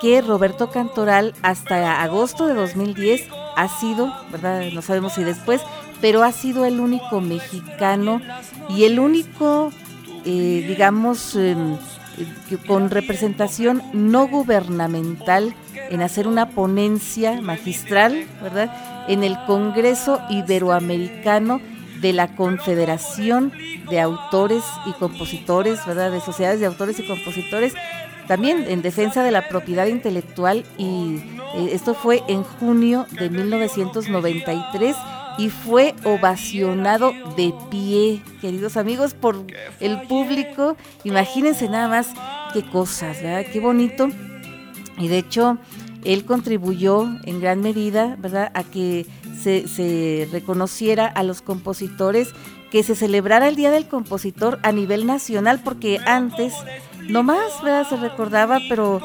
que 0.00 0.20
Roberto 0.20 0.70
Cantoral 0.70 1.34
hasta 1.42 2.02
agosto 2.02 2.46
de 2.46 2.54
2010 2.54 3.28
ha 3.56 3.68
sido, 3.68 4.12
¿verdad? 4.30 4.62
No 4.72 4.82
sabemos 4.82 5.14
si 5.14 5.24
después, 5.24 5.62
pero 6.00 6.22
ha 6.22 6.32
sido 6.32 6.66
el 6.66 6.80
único 6.80 7.20
mexicano 7.20 8.20
y 8.68 8.84
el 8.84 8.98
único, 8.98 9.72
eh, 10.26 10.64
digamos, 10.66 11.36
em, 11.36 11.78
con 12.66 12.90
representación 12.90 13.82
no 13.92 14.26
gubernamental 14.26 15.54
en 15.90 16.02
hacer 16.02 16.26
una 16.26 16.50
ponencia 16.50 17.40
magistral, 17.40 18.26
¿verdad? 18.42 19.06
En 19.08 19.22
el 19.22 19.36
Congreso 19.46 20.20
Iberoamericano 20.28 21.60
de 22.00 22.12
la 22.12 22.34
Confederación 22.34 23.52
de 23.88 24.00
Autores 24.00 24.64
y 24.86 24.92
Compositores, 24.92 25.84
¿verdad? 25.86 26.10
De 26.10 26.20
sociedades 26.20 26.60
de 26.60 26.66
autores 26.66 26.98
y 26.98 27.06
compositores 27.06 27.74
también 28.26 28.64
en 28.68 28.82
defensa 28.82 29.22
de 29.22 29.30
la 29.30 29.48
propiedad 29.48 29.86
intelectual 29.86 30.64
y 30.76 31.20
eh, 31.54 31.70
esto 31.72 31.94
fue 31.94 32.22
en 32.28 32.42
junio 32.42 33.06
de 33.12 33.30
1993 33.30 34.96
y 35.38 35.50
fue 35.50 35.94
ovacionado 36.04 37.12
de 37.36 37.52
pie, 37.70 38.22
queridos 38.40 38.76
amigos, 38.76 39.14
por 39.14 39.44
el 39.80 40.02
público. 40.02 40.76
Imagínense 41.04 41.68
nada 41.68 41.88
más 41.88 42.08
qué 42.52 42.62
cosas, 42.62 43.22
¿verdad? 43.22 43.50
Qué 43.52 43.60
bonito. 43.60 44.08
Y 44.98 45.08
de 45.08 45.18
hecho, 45.18 45.58
él 46.04 46.24
contribuyó 46.24 47.06
en 47.24 47.40
gran 47.40 47.60
medida, 47.60 48.16
¿verdad?, 48.18 48.50
a 48.54 48.64
que 48.64 49.06
se, 49.42 50.28
reconociera 50.32 51.06
a 51.06 51.22
los 51.22 51.42
compositores, 51.42 52.30
que 52.70 52.82
se 52.82 52.94
celebrara 52.94 53.48
el 53.48 53.56
Día 53.56 53.70
del 53.70 53.86
Compositor 53.86 54.58
a 54.62 54.72
nivel 54.72 55.06
nacional, 55.06 55.60
porque 55.62 56.00
antes 56.04 56.52
no 57.08 57.22
más, 57.22 57.62
¿verdad? 57.62 57.88
Se 57.88 57.96
recordaba, 57.96 58.58
pero 58.68 59.00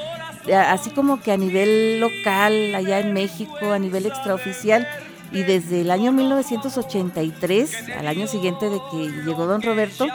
eh, 0.47 0.55
así 0.55 0.89
como 0.89 1.21
que 1.21 1.31
a 1.31 1.37
nivel 1.37 1.99
local, 1.99 2.73
allá 2.73 2.99
en 2.99 3.13
México, 3.13 3.71
a 3.71 3.79
nivel 3.79 4.05
extraoficial, 4.05 4.87
y 5.31 5.43
desde 5.43 5.81
el 5.81 5.91
año 5.91 6.11
1983, 6.11 7.89
al 7.97 8.07
año 8.07 8.27
siguiente 8.27 8.69
de 8.69 8.79
que 8.91 9.09
llegó 9.25 9.45
don 9.45 9.61
Roberto, 9.61 10.07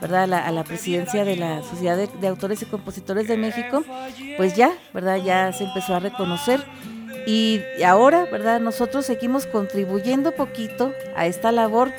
¿verdad? 0.00 0.32
A 0.32 0.50
la, 0.50 0.64
presidencia 0.64 1.24
de 1.24 1.36
la 1.36 1.62
Sociedad 1.62 1.96
de, 1.96 2.28
Autores 2.28 2.62
y 2.62 2.66
Compositores 2.66 3.28
de 3.28 3.36
México, 3.36 3.84
pues 4.36 4.56
ya, 4.56 4.72
¿verdad? 4.92 5.18
Ya 5.22 5.52
se 5.52 5.64
empezó 5.64 5.94
a 5.94 6.00
reconocer. 6.00 6.64
Y 7.26 7.60
ahora, 7.86 8.24
¿verdad? 8.24 8.60
Nosotros 8.60 9.06
seguimos 9.06 9.46
contribuyendo 9.46 10.32
poquito 10.32 10.92
a 11.14 11.26
esta 11.26 11.52
labor, 11.52 11.92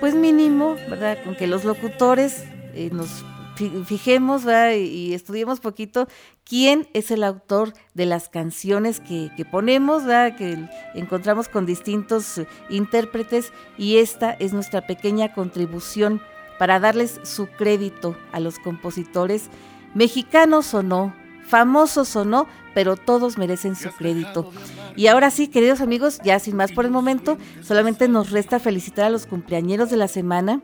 pues 0.00 0.14
mínimo, 0.14 0.76
¿verdad? 0.88 1.18
Con 1.22 1.36
que 1.36 1.46
los 1.46 1.64
locutores 1.64 2.44
eh, 2.74 2.88
nos 2.90 3.24
fijemos 3.56 4.44
y 4.76 5.14
estudiemos 5.14 5.60
poquito 5.60 6.08
quién 6.44 6.88
es 6.92 7.10
el 7.10 7.24
autor 7.24 7.72
de 7.94 8.06
las 8.06 8.28
canciones 8.28 9.00
que, 9.00 9.30
ponemos, 9.50 10.02
que 10.36 10.68
encontramos 10.94 11.48
con 11.48 11.66
distintos 11.66 12.38
eh, 12.38 12.46
intérpretes. 12.68 13.52
Y 13.78 13.98
esta 13.98 14.32
es 14.32 14.52
nuestra 14.52 14.86
pequeña 14.86 15.32
contribución 15.32 16.20
para 16.58 16.80
darles 16.80 17.20
su 17.24 17.46
crédito 17.46 18.16
a 18.32 18.40
los 18.40 18.58
compositores, 18.58 19.48
mexicanos 19.94 20.74
o 20.74 20.82
no, 20.82 21.14
famosos 21.46 22.14
o 22.16 22.24
no, 22.24 22.46
pero 22.74 22.96
todos 22.96 23.38
merecen 23.38 23.76
su 23.76 23.90
crédito. 23.90 24.50
Y 24.96 25.06
ahora 25.06 25.30
sí, 25.30 25.48
queridos 25.48 25.80
amigos, 25.80 26.20
ya 26.24 26.38
sin 26.38 26.56
más 26.56 26.72
por 26.72 26.84
el 26.84 26.90
momento, 26.90 27.38
solamente 27.62 28.08
nos 28.08 28.30
resta 28.30 28.58
felicitar 28.58 29.06
a 29.06 29.10
los 29.10 29.26
cumpleañeros 29.26 29.90
de 29.90 29.96
la 29.96 30.08
semana, 30.08 30.60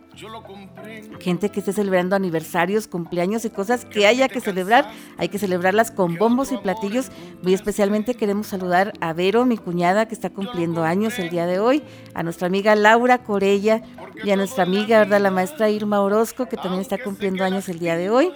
gente 1.21 1.51
que 1.51 1.61
esté 1.61 1.73
celebrando 1.73 2.17
aniversarios, 2.17 2.87
cumpleaños 2.87 3.45
y 3.45 3.51
cosas 3.51 3.85
que 3.85 4.07
haya 4.07 4.29
que 4.29 4.41
celebrar, 4.41 4.91
hay 5.19 5.29
que 5.29 5.39
celebrarlas 5.39 5.91
con 5.91 6.17
bombos 6.17 6.53
y 6.53 6.59
platillos. 6.59 7.11
Muy 7.43 7.55
especialmente 7.55 8.15
queremos 8.15 8.49
saludar 8.49 8.93
a 9.01 9.13
Vero, 9.13 9.45
mi 9.47 9.57
cuñada, 9.57 10.07
que 10.07 10.15
está 10.15 10.31
cumpliendo 10.31 10.85
años 10.85 11.19
el 11.19 11.31
día 11.31 11.47
de 11.47 11.59
hoy, 11.59 11.83
a 12.15 12.23
nuestra 12.23 12.47
amiga 12.47 12.75
Laura 12.75 13.19
Corella 13.19 13.83
y 14.25 14.31
a 14.31 14.37
nuestra 14.37 14.65
amiga, 14.65 14.99
¿verdad? 15.01 15.21
la 15.21 15.31
maestra 15.31 15.71
Irma 15.71 16.01
Orozco, 16.01 16.47
que 16.47 16.57
también 16.57 16.81
está 16.81 16.99
cumpliendo 17.03 17.45
años 17.45 17.69
el 17.69 17.79
día 17.79 17.97
de 17.97 18.11
hoy. 18.11 18.33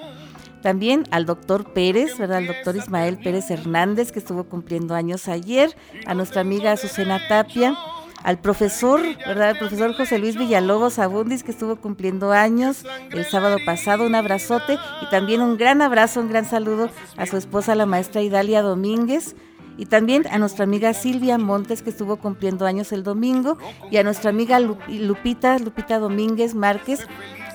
También 0.64 1.04
al 1.10 1.26
doctor 1.26 1.74
Pérez, 1.74 2.16
¿verdad? 2.16 2.38
Al 2.38 2.46
doctor 2.46 2.74
Ismael 2.74 3.18
Pérez 3.18 3.50
Hernández, 3.50 4.12
que 4.12 4.18
estuvo 4.18 4.44
cumpliendo 4.44 4.94
años 4.94 5.28
ayer, 5.28 5.76
a 6.06 6.14
nuestra 6.14 6.40
amiga 6.40 6.72
Azucena 6.72 7.20
Tapia, 7.28 7.76
al 8.22 8.38
profesor, 8.38 9.02
¿verdad? 9.26 9.50
El 9.50 9.58
profesor 9.58 9.94
José 9.94 10.18
Luis 10.18 10.38
Villalobos 10.38 10.98
Abundis, 10.98 11.42
que 11.42 11.50
estuvo 11.50 11.76
cumpliendo 11.76 12.32
años 12.32 12.86
el 13.10 13.26
sábado 13.26 13.58
pasado, 13.66 14.06
un 14.06 14.14
abrazote 14.14 14.78
y 15.02 15.10
también 15.10 15.42
un 15.42 15.58
gran 15.58 15.82
abrazo, 15.82 16.20
un 16.20 16.30
gran 16.30 16.46
saludo 16.46 16.88
a 17.18 17.26
su 17.26 17.36
esposa, 17.36 17.74
la 17.74 17.84
maestra 17.84 18.22
Idalia 18.22 18.62
Domínguez, 18.62 19.36
y 19.76 19.84
también 19.84 20.26
a 20.30 20.38
nuestra 20.38 20.64
amiga 20.64 20.94
Silvia 20.94 21.36
Montes, 21.36 21.82
que 21.82 21.90
estuvo 21.90 22.16
cumpliendo 22.16 22.64
años 22.64 22.90
el 22.92 23.02
domingo, 23.02 23.58
y 23.90 23.98
a 23.98 24.02
nuestra 24.02 24.30
amiga 24.30 24.58
Lupita, 24.60 25.58
Lupita 25.58 25.98
Domínguez 25.98 26.54
Márquez, 26.54 27.06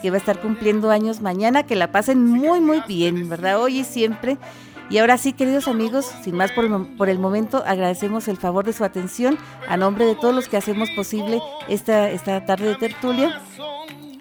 que 0.02 0.10
va 0.10 0.18
a 0.18 0.20
estar 0.20 0.40
cumpliendo 0.40 0.92
años 0.92 1.22
mañana, 1.22 1.64
que 1.64 1.76
la 1.76 1.92
pasen 1.92 2.26
muy, 2.26 2.60
muy 2.60 2.82
bien, 2.88 3.30
¿verdad? 3.30 3.62
Hoy 3.62 3.80
y 3.80 3.84
siempre. 3.84 4.38
Y 4.90 4.98
ahora 4.98 5.18
sí, 5.18 5.34
queridos 5.34 5.68
amigos, 5.68 6.12
sin 6.24 6.36
más 6.36 6.52
por 6.52 6.66
el, 6.66 6.88
por 6.98 7.10
el, 7.10 7.20
momento, 7.20 7.64
agradecemos 7.66 8.28
el 8.28 8.38
favor 8.38 8.66
de 8.66 8.74
su 8.74 8.84
atención 8.84 9.38
a 9.68 9.78
nombre 9.78 10.06
de 10.06 10.16
todos 10.16 10.34
los 10.34 10.48
que 10.48 10.58
hacemos 10.58 10.90
posible 10.92 11.40
esta, 11.68 12.10
esta 12.10 12.44
tarde 12.46 12.70
de 12.70 12.76
tertulia. 12.76 13.42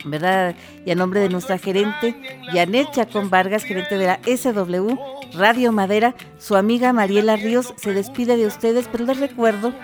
¿verdad? 0.05 0.55
Y 0.87 0.91
a 0.91 0.95
nombre 0.95 1.21
de 1.21 1.29
nuestra 1.29 1.59
gerente, 1.59 2.15
Janet 2.53 2.93
Chacón 2.93 3.31
Vargas, 3.31 3.65
gerente 3.65 3.99
de 3.99 4.07
la 4.07 4.21
SW 4.25 4.97
Radio 5.35 5.73
Madera, 5.73 6.15
su 6.39 6.57
amiga 6.57 6.93
Mariela 6.93 7.37
Ríos 7.37 7.75
se 7.77 7.93
despide 7.93 8.37
de 8.37 8.47
ustedes, 8.47 8.89
pero 8.91 9.05
les 9.05 9.19
recuerdo 9.19 9.75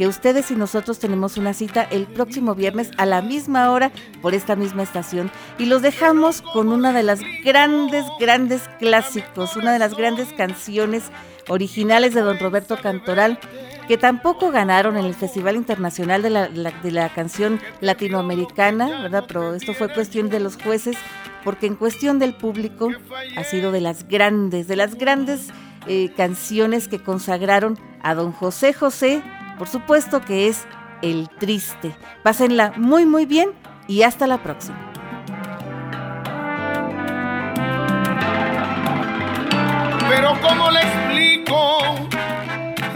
que 0.00 0.06
ustedes 0.06 0.50
y 0.50 0.54
nosotros 0.56 0.98
tenemos 0.98 1.36
una 1.36 1.52
cita 1.52 1.82
el 1.82 2.06
próximo 2.06 2.54
viernes 2.54 2.90
a 2.96 3.04
la 3.04 3.20
misma 3.20 3.70
hora 3.70 3.92
por 4.22 4.32
esta 4.32 4.56
misma 4.56 4.82
estación 4.82 5.30
y 5.58 5.66
los 5.66 5.82
dejamos 5.82 6.40
con 6.40 6.68
una 6.68 6.94
de 6.94 7.02
las 7.02 7.20
grandes, 7.44 8.06
grandes 8.18 8.62
clásicos, 8.78 9.56
una 9.56 9.74
de 9.74 9.78
las 9.78 9.94
grandes 9.94 10.32
canciones 10.32 11.10
originales 11.48 12.14
de 12.14 12.22
don 12.22 12.38
Roberto 12.38 12.78
Cantoral 12.80 13.38
que 13.88 13.98
tampoco 13.98 14.50
ganaron 14.50 14.96
en 14.96 15.04
el 15.04 15.12
Festival 15.12 15.54
Internacional 15.56 16.22
de 16.22 16.30
la, 16.30 16.48
de 16.48 16.90
la 16.92 17.10
Canción 17.10 17.60
Latinoamericana, 17.82 19.02
¿verdad? 19.02 19.24
Pero 19.28 19.54
esto 19.54 19.74
fue 19.74 19.92
cuestión 19.92 20.30
de 20.30 20.40
los 20.40 20.56
jueces, 20.56 20.96
porque 21.44 21.66
en 21.66 21.74
cuestión 21.74 22.18
del 22.18 22.32
público 22.32 22.88
ha 23.36 23.44
sido 23.44 23.70
de 23.70 23.82
las 23.82 24.08
grandes, 24.08 24.66
de 24.66 24.76
las 24.76 24.94
grandes 24.94 25.48
eh, 25.86 26.10
canciones 26.16 26.88
que 26.88 27.02
consagraron 27.02 27.78
a 28.02 28.14
don 28.14 28.32
José 28.32 28.72
José, 28.72 29.22
por 29.60 29.68
supuesto 29.68 30.22
que 30.22 30.48
es 30.48 30.66
El 31.02 31.28
Triste. 31.28 31.94
Pásenla 32.22 32.72
muy 32.78 33.04
muy 33.04 33.26
bien 33.26 33.50
y 33.86 34.04
hasta 34.04 34.26
la 34.26 34.42
próxima. 34.42 34.78
Pero 40.08 40.32
¿cómo 40.40 40.70
le 40.70 40.80
explico 40.80 41.78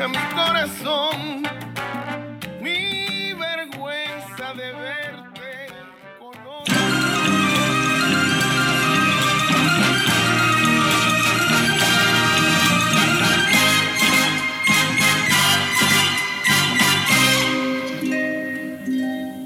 mi 0.08 0.34
corazón 0.34 1.42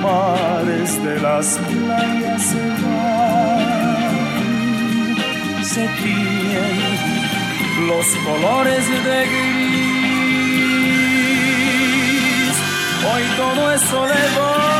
mares 0.00 1.02
de 1.02 1.20
las 1.20 1.58
playas 1.58 2.42
se 2.42 2.68
van, 2.82 3.58
se 5.64 5.88
tiñen 6.00 6.76
los 7.88 8.06
colores 8.26 8.84
de 9.04 9.18
gris. 9.32 9.78
Hoy 13.10 13.24
todo 13.36 13.62
es 13.72 13.80
soledad, 13.82 14.77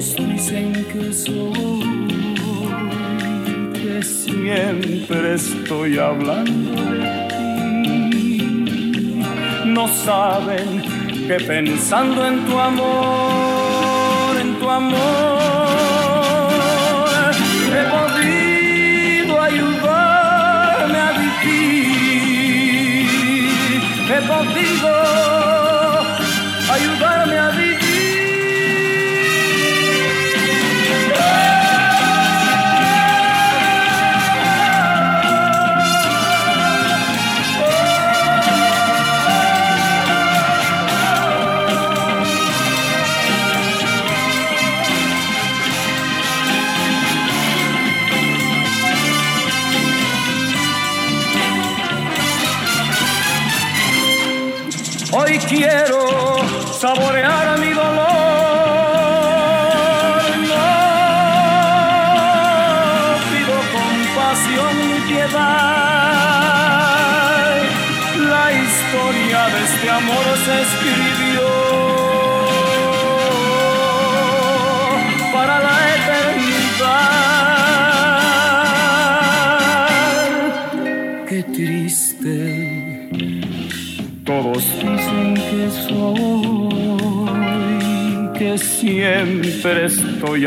dicen 0.00 0.72
que 0.92 1.12
soy, 1.12 1.84
que 3.72 4.02
siempre 4.02 5.34
estoy 5.34 5.98
hablando 5.98 6.82
de 6.82 7.28
ti. 7.30 9.22
No 9.64 9.86
saben 9.86 10.82
que 11.28 11.36
pensando 11.46 12.26
en 12.26 12.44
tu 12.44 12.58
amor, 12.58 14.36
en 14.40 14.58
tu 14.58 14.68
amor, 14.68 14.98
he 17.78 17.84
podido 17.96 19.40
ayudarme 19.40 20.98
a 20.98 21.12
vivir. 21.22 21.44
He 24.10 24.20
podido 24.26 25.03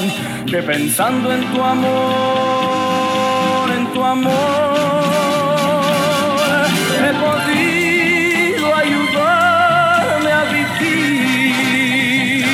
que 0.50 0.62
pensando 0.64 1.32
en 1.32 1.46
tu 1.54 1.64
amor, 1.64 3.70
en 3.78 3.86
tu 3.94 4.04
amor, 4.04 4.34
he 7.06 7.14
podido 7.26 8.66
ayudarme 8.84 10.32
a 10.42 10.44
vivir. 10.56 12.46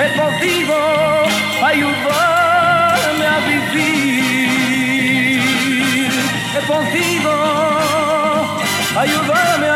He 0.00 0.08
podido 0.20 0.76
ayudarme 1.70 3.26
a 3.26 3.38
vivir 3.48 4.02
he 6.54 6.60
podido 6.66 7.32
ayudarme 9.02 9.66
a 9.66 9.71